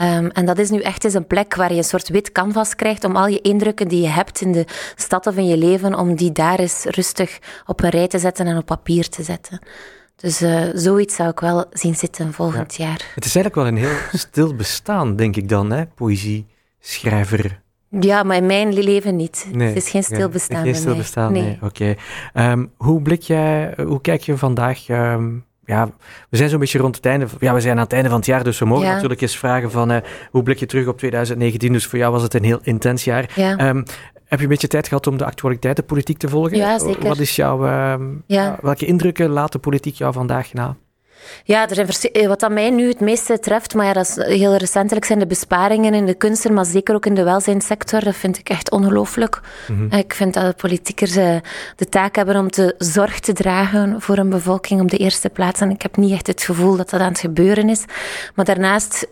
Um, 0.02 0.28
en 0.30 0.46
dat 0.46 0.58
is 0.58 0.70
nu 0.70 0.82
echt 0.82 1.04
eens 1.04 1.14
een 1.14 1.28
plek 1.28 1.56
waar 1.56 1.72
je 1.72 1.78
een 1.78 1.84
soort 1.84 2.10
wit 2.10 2.32
canvas 2.32 2.76
krijgt 2.76 3.04
om 3.04 3.16
al 3.16 3.28
je 3.28 3.42
indrukken 3.42 3.88
die 3.88 4.02
je 4.02 4.08
hebt 4.08 4.42
in 4.42 4.52
de 4.52 4.66
stad 4.96 5.28
of 5.28 5.36
in 5.36 5.46
je 5.48 5.58
leven, 5.58 5.96
om 5.96 6.16
die 6.16 6.32
daar 6.32 6.60
eens 6.60 6.84
rustig 6.90 7.40
op 7.66 7.84
een 7.84 7.90
rij 7.90 8.08
te 8.08 8.20
zetten 8.20 8.48
en 8.48 8.58
op 8.58 8.66
papier 8.66 9.10
te 9.10 9.24
zetten. 9.24 9.60
Dus 10.16 10.42
uh, 10.42 10.62
zoiets 10.74 11.16
zou 11.16 11.30
ik 11.30 11.40
wel 11.40 11.66
zien 11.72 11.96
zitten 11.96 12.34
volgend 12.34 12.76
Ja. 12.76 12.86
jaar. 12.86 13.12
Het 13.16 13.26
is 13.26 13.36
eigenlijk 13.36 13.56
wel 13.56 13.68
een 13.68 13.90
heel 13.90 13.98
stil 14.12 14.56
bestaan, 14.56 15.16
denk 15.16 15.36
ik 15.36 15.50
dan, 15.50 15.72
hè? 15.72 15.86
Poëzie, 15.86 16.46
schrijver. 16.80 17.62
Ja, 18.00 18.24
maar 18.24 18.36
in 18.38 18.46
mijn 18.46 18.74
leven 18.74 19.16
niet. 19.16 19.48
Nee, 19.52 19.68
het 19.68 19.78
is 19.78 19.90
geen 19.90 20.04
ja, 20.08 20.16
stil 20.16 20.30
bestaan 20.30 20.62
Geen 20.62 20.72
bij 20.72 20.82
stil 20.82 20.96
bestaan, 20.96 21.32
Nee. 21.32 21.42
nee. 21.42 21.58
Oké. 21.62 21.96
Ehm, 22.34 22.66
hoe 22.78 23.02
blik 23.02 23.22
jij, 23.22 23.74
hoe 23.86 24.02
kijk 24.02 24.22
je 24.22 24.38
vandaag... 24.38 24.88
ehm, 24.90 25.30
ja, 25.70 25.90
we 26.30 26.38
zijn 26.38 26.50
zo'n 26.50 26.60
beetje 26.60 26.80
rond 26.80 26.96
het 26.96 27.06
einde. 27.06 27.26
Ja, 27.40 27.54
we 27.54 27.62
zijn 27.62 27.78
aan 27.78 27.84
het 27.84 27.94
einde 27.94 28.10
van 28.10 28.18
het 28.18 28.26
jaar, 28.28 28.44
dus 28.44 28.60
we 28.60 28.66
mogen 28.66 28.86
Ja. 28.86 28.94
natuurlijk 28.94 29.22
eens 29.22 29.38
vragen 29.38 29.72
van 29.72 29.92
eh, 29.92 30.02
hoe 30.32 30.44
blik 30.44 30.58
je 30.60 30.66
terug 30.66 30.88
op 30.88 30.98
2019? 30.98 31.74
Dus 31.74 31.86
voor 31.86 32.00
jou 32.00 32.12
was 32.12 32.22
het 32.24 32.34
een 32.34 32.44
heel 32.44 32.60
intens 32.64 33.04
jaar. 33.04 33.32
Ja. 33.36 33.58
Ehm, 33.58 33.84
heb 34.26 34.38
je 34.40 34.44
een 34.46 34.52
beetje 34.52 34.68
tijd 34.68 34.88
gehad 34.88 35.08
om 35.08 35.18
de 35.18 35.26
actualiteiten 35.26 35.86
politiek 35.86 36.18
te 36.18 36.30
volgen? 36.30 36.58
Ja, 36.58 36.80
zeker. 36.80 37.08
Wat 37.08 37.20
is 37.20 37.36
jouw, 37.36 37.66
ehm, 37.66 38.04
Ja. 38.26 38.58
welke 38.62 38.86
indrukken 38.86 39.30
laat 39.30 39.52
de 39.52 39.60
politiek 39.60 39.96
jou 39.96 40.14
vandaag 40.14 40.54
na? 40.54 40.76
Ja, 41.44 41.70
er 41.70 41.76
zijn 41.76 41.88
eh, 42.12 42.28
wat 42.28 42.40
dat 42.40 42.52
mij 42.52 42.70
nu 42.70 42.88
het 42.88 43.00
meeste 43.00 43.40
treft, 43.40 43.74
maar 43.74 43.86
ja, 43.86 43.94
dat 43.94 44.08
is 44.08 44.16
heel 44.16 44.56
recentelijk, 44.56 45.06
zijn 45.06 45.20
de 45.20 45.28
besparingen 45.28 45.94
in 45.94 46.06
de 46.06 46.14
kunsten, 46.14 46.54
maar 46.54 46.66
zeker 46.66 46.96
ook 46.96 47.06
in 47.06 47.14
de 47.14 47.24
welzijnssector. 47.24 48.04
Dat 48.04 48.16
vind 48.16 48.38
ik 48.38 48.50
echt 48.50 48.72
ongelooflijk. 48.72 49.42
Mhm. 49.68 49.96
Ik 49.96 50.14
vind 50.14 50.34
dat 50.34 50.46
de 50.46 50.54
politiekers 50.62 51.16
eh, 51.16 51.36
de 51.76 51.90
taak 51.90 52.16
hebben 52.16 52.36
om 52.36 52.50
te 52.52 52.76
zorg 52.78 53.20
te 53.20 53.34
dragen 53.34 54.02
voor 54.02 54.18
een 54.18 54.30
bevolking 54.30 54.82
op 54.82 54.90
de 54.90 54.98
eerste 54.98 55.30
plaats. 55.30 55.62
En 55.62 55.70
ik 55.70 55.82
heb 55.82 55.98
niet 55.98 56.12
echt 56.12 56.28
het 56.28 56.44
gevoel 56.44 56.76
dat 56.76 56.90
dat 56.90 57.00
aan 57.00 57.08
het 57.08 57.20
gebeuren 57.20 57.70
is. 57.70 57.84
Maar 58.36 58.46
daarnaast 58.46 59.08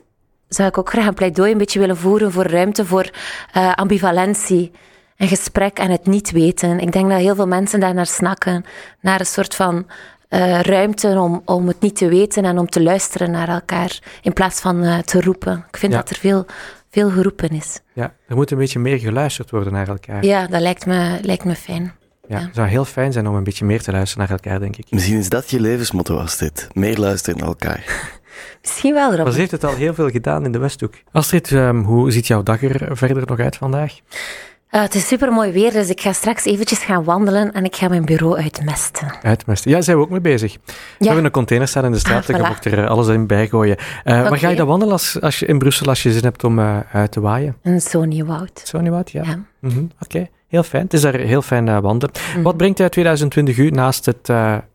zou 0.48 0.70
ik 0.70 0.78
ook 0.78 0.90
graag 0.90 1.06
een 1.06 1.14
pleidooi 1.14 1.52
een 1.52 1.58
beetje 1.58 1.80
willen 1.80 1.98
voeren 1.98 2.32
voor 2.32 2.46
ruimte 2.46 2.86
voor 2.86 3.10
eh, 3.52 3.74
ambivalentie 3.74 4.72
en 5.18 5.28
gesprek 5.28 5.80
en 5.80 5.92
het 5.92 6.06
niet 6.06 6.32
weten. 6.32 6.80
Ik 6.80 6.92
denk 6.92 7.10
dat 7.10 7.20
heel 7.20 7.36
veel 7.36 7.48
mensen 7.48 7.80
daar 7.80 7.94
naar 7.94 8.06
snakken, 8.06 8.66
naar 9.02 9.20
een 9.20 9.26
soort 9.26 9.56
van 9.56 9.86
eh, 10.30 10.62
ruimte 10.62 11.08
om, 11.20 11.42
om 11.46 11.68
het 11.68 11.80
niet 11.82 11.96
te 11.96 12.08
weten 12.08 12.46
en 12.46 12.58
om 12.60 12.70
te 12.70 12.82
luisteren 12.84 13.32
naar 13.32 13.50
elkaar, 13.50 14.00
in 14.22 14.34
plaats 14.34 14.60
van 14.62 14.84
eh, 14.84 14.98
te 15.00 15.22
roepen. 15.22 15.66
Ik 15.70 15.78
vind 15.78 15.92
Ja. 15.92 15.98
dat 15.98 16.10
er 16.10 16.16
veel, 16.16 16.46
veel 16.90 17.10
geroepen 17.10 17.50
is. 17.50 17.80
Ja, 17.94 18.14
er 18.28 18.36
moet 18.36 18.52
een 18.52 18.58
beetje 18.58 18.80
meer 18.80 19.00
geluisterd 19.00 19.50
worden 19.52 19.74
naar 19.74 19.88
elkaar. 19.88 20.26
Ja, 20.26 20.48
dat 20.48 20.62
lijkt 20.62 20.86
me, 20.86 21.18
lijkt 21.22 21.44
me 21.46 21.56
fijn. 21.56 21.94
Ja, 22.28 22.38
Ja. 22.40 22.46
Het 22.46 22.56
zou 22.56 22.68
heel 22.68 22.86
fijn 22.86 23.12
zijn 23.12 23.28
om 23.28 23.36
een 23.36 23.44
beetje 23.44 23.66
meer 23.66 23.82
te 23.82 23.92
luisteren 23.92 24.28
naar 24.28 24.38
elkaar, 24.44 24.60
denk 24.60 24.76
ik. 24.78 24.86
Misschien 24.92 25.18
is 25.18 25.30
dat 25.30 25.50
je 25.50 25.60
levensmotto 25.60 26.18
als 26.18 26.38
dit. 26.38 26.68
Meer 26.74 26.98
luisteren 26.98 27.40
naar 27.40 27.48
elkaar. 27.48 27.84
Misschien 28.62 28.94
wel, 28.94 29.08
Maar 29.10 29.18
Robin. 29.18 29.34
ze 29.34 29.40
heeft 29.40 29.52
het 29.52 29.64
al 29.64 29.76
heel 29.76 29.94
veel 29.94 30.10
gedaan 30.10 30.46
in 30.46 30.52
de 30.52 30.58
Westhoek. 30.58 30.94
Astrid, 31.12 31.52
ehm, 31.52 31.82
hoe 31.82 32.12
ziet 32.12 32.28
jouw 32.28 32.44
dag 32.44 32.64
er 32.64 32.98
verder 32.98 33.26
nog 33.26 33.40
uit 33.40 33.56
vandaag? 33.56 33.94
Eh, 34.70 34.82
het 34.82 34.96
is 34.96 35.08
super 35.08 35.32
mooi 35.32 35.52
weer, 35.52 35.72
dus 35.72 35.90
ik 35.90 36.02
ga 36.02 36.14
straks 36.14 36.46
eventjes 36.46 36.80
gaan 36.80 37.04
wandelen 37.04 37.52
en 37.52 37.64
ik 37.64 37.76
ga 37.76 37.88
mijn 37.88 38.06
bureau 38.06 38.38
uitmesten. 38.42 39.14
Uitmesten. 39.22 39.70
Ja, 39.70 39.76
daar 39.76 39.86
zijn 39.86 39.98
we 39.98 40.04
ook 40.04 40.10
mee 40.10 40.22
bezig. 40.22 40.58
We 41.00 41.06
hebben 41.06 41.26
een 41.26 41.32
container 41.32 41.68
staan 41.68 41.86
in 41.86 41.92
de 41.92 42.00
straat, 42.00 42.30
Ah, 42.30 42.36
voilà. 42.36 42.42
mag 42.42 42.64
er 42.64 42.84
eh, 42.84 42.90
alles 42.90 43.08
in 43.08 43.28
bijgooien. 43.28 43.78
Eh 43.78 44.14
Waar 44.14 44.26
Oké. 44.28 44.38
ga 44.38 44.50
je 44.50 44.56
dan 44.56 44.68
wandelen 44.68 44.94
als, 44.94 45.22
als 45.22 45.40
je 45.40 45.46
in 45.46 45.58
Brussel, 45.60 45.88
als 45.88 46.04
je 46.04 46.12
zin 46.12 46.24
hebt 46.24 46.44
om 46.44 46.60
eh, 46.60 46.80
uit 46.92 47.12
te 47.12 47.20
waaien? 47.20 47.56
Een 47.62 47.82
niet 48.08 48.26
wat? 48.26 49.12
Ja. 49.12 49.24
Ja. 49.24 49.40
Mhm, 49.60 49.84
Oké, 50.00 50.28
heel 50.48 50.64
fijn. 50.64 50.84
Het 50.84 50.94
is 50.94 51.02
daar 51.02 51.16
heel 51.16 51.42
fijn 51.42 51.82
wandelen. 51.82 52.16
Mhm. 52.34 52.42
Wat 52.42 52.58
brengt 52.58 52.78
jij 52.78 52.90
2020 52.90 53.58
u 53.58 53.70
naast 53.70 54.06
het 54.06 54.28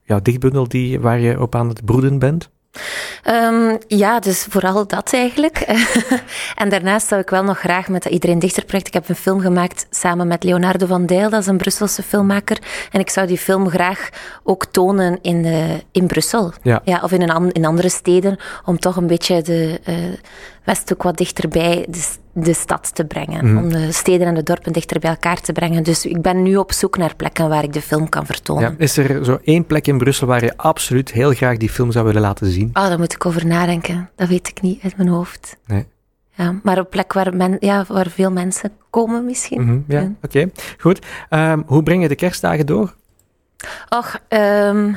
jouw 0.04 0.20
dichtbundel 0.22 0.68
die, 0.68 1.00
waar 1.00 1.18
je 1.18 1.40
op 1.40 1.54
aan 1.54 1.68
het 1.68 1.84
broeden 1.84 2.18
bent? 2.18 2.50
Um, 3.28 3.78
ja, 3.86 4.20
dus 4.20 4.46
vooral 4.50 4.86
dat 4.86 5.12
eigenlijk. 5.12 5.58
en 6.62 6.68
daarnaast 6.68 7.08
zou 7.08 7.20
ik 7.20 7.30
wel 7.30 7.44
nog 7.44 7.58
graag 7.58 7.88
met 7.88 8.02
dat 8.02 8.12
Iedereen 8.12 8.38
Dichter 8.38 8.64
project... 8.64 8.86
Ik 8.86 8.92
heb 8.94 9.08
een 9.08 9.14
film 9.14 9.40
gemaakt 9.40 9.86
samen 9.90 10.26
met 10.26 10.44
Leonardo 10.44 10.86
van 10.86 11.06
Dijl, 11.06 11.30
dat 11.30 11.40
is 11.40 11.46
een 11.46 11.56
Brusselse 11.56 12.02
filmmaker. 12.02 12.58
En 12.90 13.00
ik 13.00 13.10
zou 13.10 13.26
die 13.26 13.38
film 13.38 13.68
graag 13.68 14.08
ook 14.42 14.66
tonen 14.66 15.18
in, 15.22 15.42
de, 15.42 15.82
in 15.92 16.06
Brussel. 16.06 16.52
Ja. 16.62 16.80
Ja, 16.84 17.00
of 17.02 17.12
in, 17.12 17.22
een, 17.22 17.52
in 17.52 17.64
andere 17.64 17.88
steden, 17.88 18.38
om 18.64 18.78
toch 18.78 18.96
een 18.96 19.06
beetje 19.06 19.42
de 19.42 19.80
uh, 19.88 19.94
Westhoek 20.64 21.02
wat 21.02 21.16
dichterbij 21.16 21.86
de, 21.88 22.02
de 22.32 22.54
stad 22.54 22.94
te 22.94 23.04
brengen. 23.04 23.56
Om 23.56 23.68
de 23.68 23.92
steden 23.92 24.26
en 24.26 24.34
de 24.34 24.42
dorpen 24.42 24.72
dichter 24.72 25.00
bij 25.00 25.10
elkaar 25.10 25.40
te 25.40 25.52
brengen. 25.52 25.82
Dus 25.82 26.06
ik 26.06 26.22
ben 26.22 26.42
nu 26.42 26.56
op 26.56 26.72
zoek 26.72 26.96
naar 26.96 27.16
plekken 27.16 27.48
waar 27.48 27.62
ik 27.62 27.72
de 27.72 27.82
film 27.82 28.08
kan 28.08 28.26
vertonen. 28.26 28.62
Ja, 28.62 28.74
is 28.78 28.96
er 28.96 29.24
zo 29.24 29.38
één 29.44 29.66
plek 29.66 29.86
in 29.86 29.98
Brussel 29.98 30.26
waar 30.26 30.44
je 30.44 30.56
absoluut 30.56 31.12
heel 31.12 31.32
graag 31.32 31.56
die 31.56 31.70
film 31.70 31.92
zou 31.92 32.06
willen 32.06 32.20
laten 32.22 32.50
zien? 32.50 32.70
Oh, 32.72 32.88
daar 32.88 32.98
moet 32.98 33.12
ik 33.12 33.26
over 33.26 33.46
nadenken. 33.46 34.10
Dat 34.16 34.28
weet 34.28 34.48
ik 34.48 34.62
niet 34.62 34.82
uit 34.82 34.96
mijn 34.96 35.08
hoofd. 35.08 35.56
Nee. 35.66 35.86
Ja, 36.34 36.60
maar 36.62 36.78
een 36.78 36.88
plek 36.88 37.12
waar, 37.12 37.36
men, 37.36 37.56
ja, 37.60 37.84
waar 37.88 38.10
veel 38.10 38.30
mensen 38.30 38.72
komen 38.90 39.24
misschien. 39.24 39.62
Mhm, 39.62 39.78
ja, 39.88 40.12
oké. 40.22 40.50
Goed. 40.78 41.06
Ehm, 41.28 41.62
hoe 41.66 41.82
breng 41.82 42.02
je 42.02 42.08
de 42.08 42.14
kerstdagen 42.14 42.66
door? 42.66 42.94
Och, 43.88 44.18
ehm, 44.28 44.94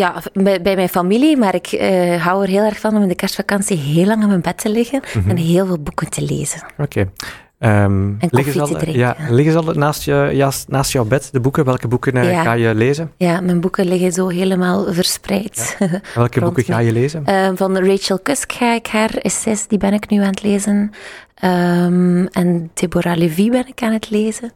ja, 0.00 0.22
bij, 0.32 0.62
bij, 0.62 0.74
mijn 0.76 0.88
familie, 0.88 1.36
maar 1.36 1.54
ik 1.54 1.72
uh, 1.72 2.24
hou 2.24 2.42
er 2.42 2.48
heel 2.48 2.62
erg 2.64 2.78
van 2.80 2.96
om 2.96 3.02
in 3.02 3.08
de 3.08 3.14
kerstvakantie 3.14 3.76
heel 3.76 4.06
lang 4.06 4.22
in 4.22 4.28
mijn 4.28 4.40
bed 4.40 4.58
te 4.58 4.68
liggen 4.68 5.00
Mhm. 5.14 5.30
en 5.30 5.36
heel 5.36 5.66
veel 5.66 5.78
boeken 5.78 6.10
te 6.10 6.22
lezen. 6.22 6.60
Oké. 6.78 7.10
Ehm, 7.58 7.72
En 8.18 8.28
liggen 8.30 8.52
ze 8.52 8.60
al, 8.60 8.66
drinken. 8.66 8.98
ja, 8.98 9.16
liggen 9.28 9.52
ze 9.52 9.58
al 9.58 9.72
naast, 9.74 10.02
je, 10.02 10.48
naast 10.68 10.92
jouw 10.92 11.04
bed, 11.04 11.28
de 11.32 11.40
boeken? 11.40 11.64
Welke 11.64 11.88
boeken 11.88 12.16
eh, 12.16 12.30
Ja. 12.30 12.42
ga 12.42 12.52
je 12.52 12.74
lezen? 12.74 13.12
Ja, 13.16 13.40
mijn 13.40 13.60
boeken 13.60 13.88
liggen 13.88 14.12
zo 14.12 14.28
helemaal 14.28 14.92
verspreid. 14.92 15.76
Welke 16.14 16.40
boeken 16.40 16.64
ga 16.64 16.78
je 16.78 16.92
lezen? 16.92 17.24
Eh, 17.26 17.48
van 17.54 17.78
Rachel 17.78 18.18
Kusk 18.18 18.52
ga 18.52 18.74
ik 18.74 18.86
haar 18.86 19.10
essays, 19.14 19.66
die 19.66 19.78
ben 19.78 19.92
ik 19.92 20.10
nu 20.10 20.18
aan 20.20 20.26
het 20.30 20.42
lezen. 20.42 20.90
Ehm, 21.34 22.26
en 22.26 22.70
Deborah 22.74 23.16
Levy 23.16 23.50
ben 23.50 23.66
ik 23.68 23.82
aan 23.82 23.92
het 23.92 24.10
lezen. 24.10 24.52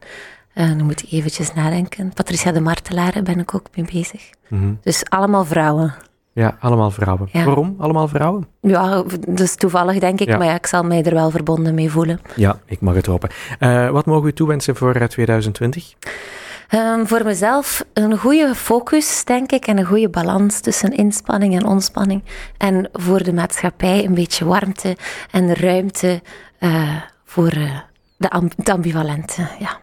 Eh 0.55 0.69
dan 0.69 0.85
moet 0.85 1.03
ik 1.03 1.13
eventjes 1.13 1.53
nadenken. 1.55 2.13
Patricia 2.15 2.53
de 2.53 2.61
Martelaar 2.61 3.21
ben 3.23 3.39
ik 3.39 3.55
ook 3.55 3.67
mee 3.75 3.87
bezig. 3.93 4.31
Mhm. 4.49 4.73
Dus 4.83 5.05
allemaal 5.09 5.45
vrouwen. 5.45 5.95
Ja, 6.33 6.57
allemaal 6.61 6.91
vrouwen. 6.91 7.29
Ja. 7.33 7.45
Waarom 7.45 7.75
allemaal 7.79 8.09
vrouwen? 8.09 8.47
Ja, 8.61 9.05
dus 9.29 9.55
toevallig 9.55 9.99
denk 9.99 10.21
ik, 10.21 10.29
Ja. 10.29 10.37
maar 10.37 10.47
ja, 10.47 10.55
ik 10.55 10.67
zal 10.67 10.83
mij 10.83 11.03
er 11.03 11.15
wel 11.15 11.31
verbonden 11.31 11.75
mee 11.75 11.91
voelen. 11.91 12.21
Ja, 12.37 12.59
ik 12.67 12.81
mag 12.81 12.95
het 12.95 13.07
hopen. 13.07 13.31
Eh, 13.59 13.91
wat 13.91 14.07
mogen 14.07 14.25
we 14.25 14.33
toewensen 14.33 14.77
voor 14.77 14.95
eh, 14.95 15.07
2020? 15.07 15.95
Ehm, 16.69 17.05
voor 17.05 17.25
mezelf 17.25 17.85
een 17.93 18.19
goede 18.19 18.55
focus, 18.55 19.25
denk 19.25 19.53
ik, 19.53 19.67
en 19.67 19.79
een 19.79 19.85
goede 19.85 20.09
balans 20.09 20.61
tussen 20.61 20.93
inspanning 20.93 21.55
en 21.57 21.67
ontspanning. 21.67 22.23
En 22.59 22.89
voor 22.93 23.23
de 23.23 23.33
maatschappij 23.33 24.05
een 24.05 24.15
beetje 24.15 24.45
warmte 24.45 24.97
en 25.31 25.55
ruimte 25.55 26.23
eh, 26.59 26.97
voor 27.25 27.49
eh, 27.49 27.79
de, 28.17 28.29
het 28.57 28.69
ambivalente. 28.71 29.47
Ja. 29.59 29.83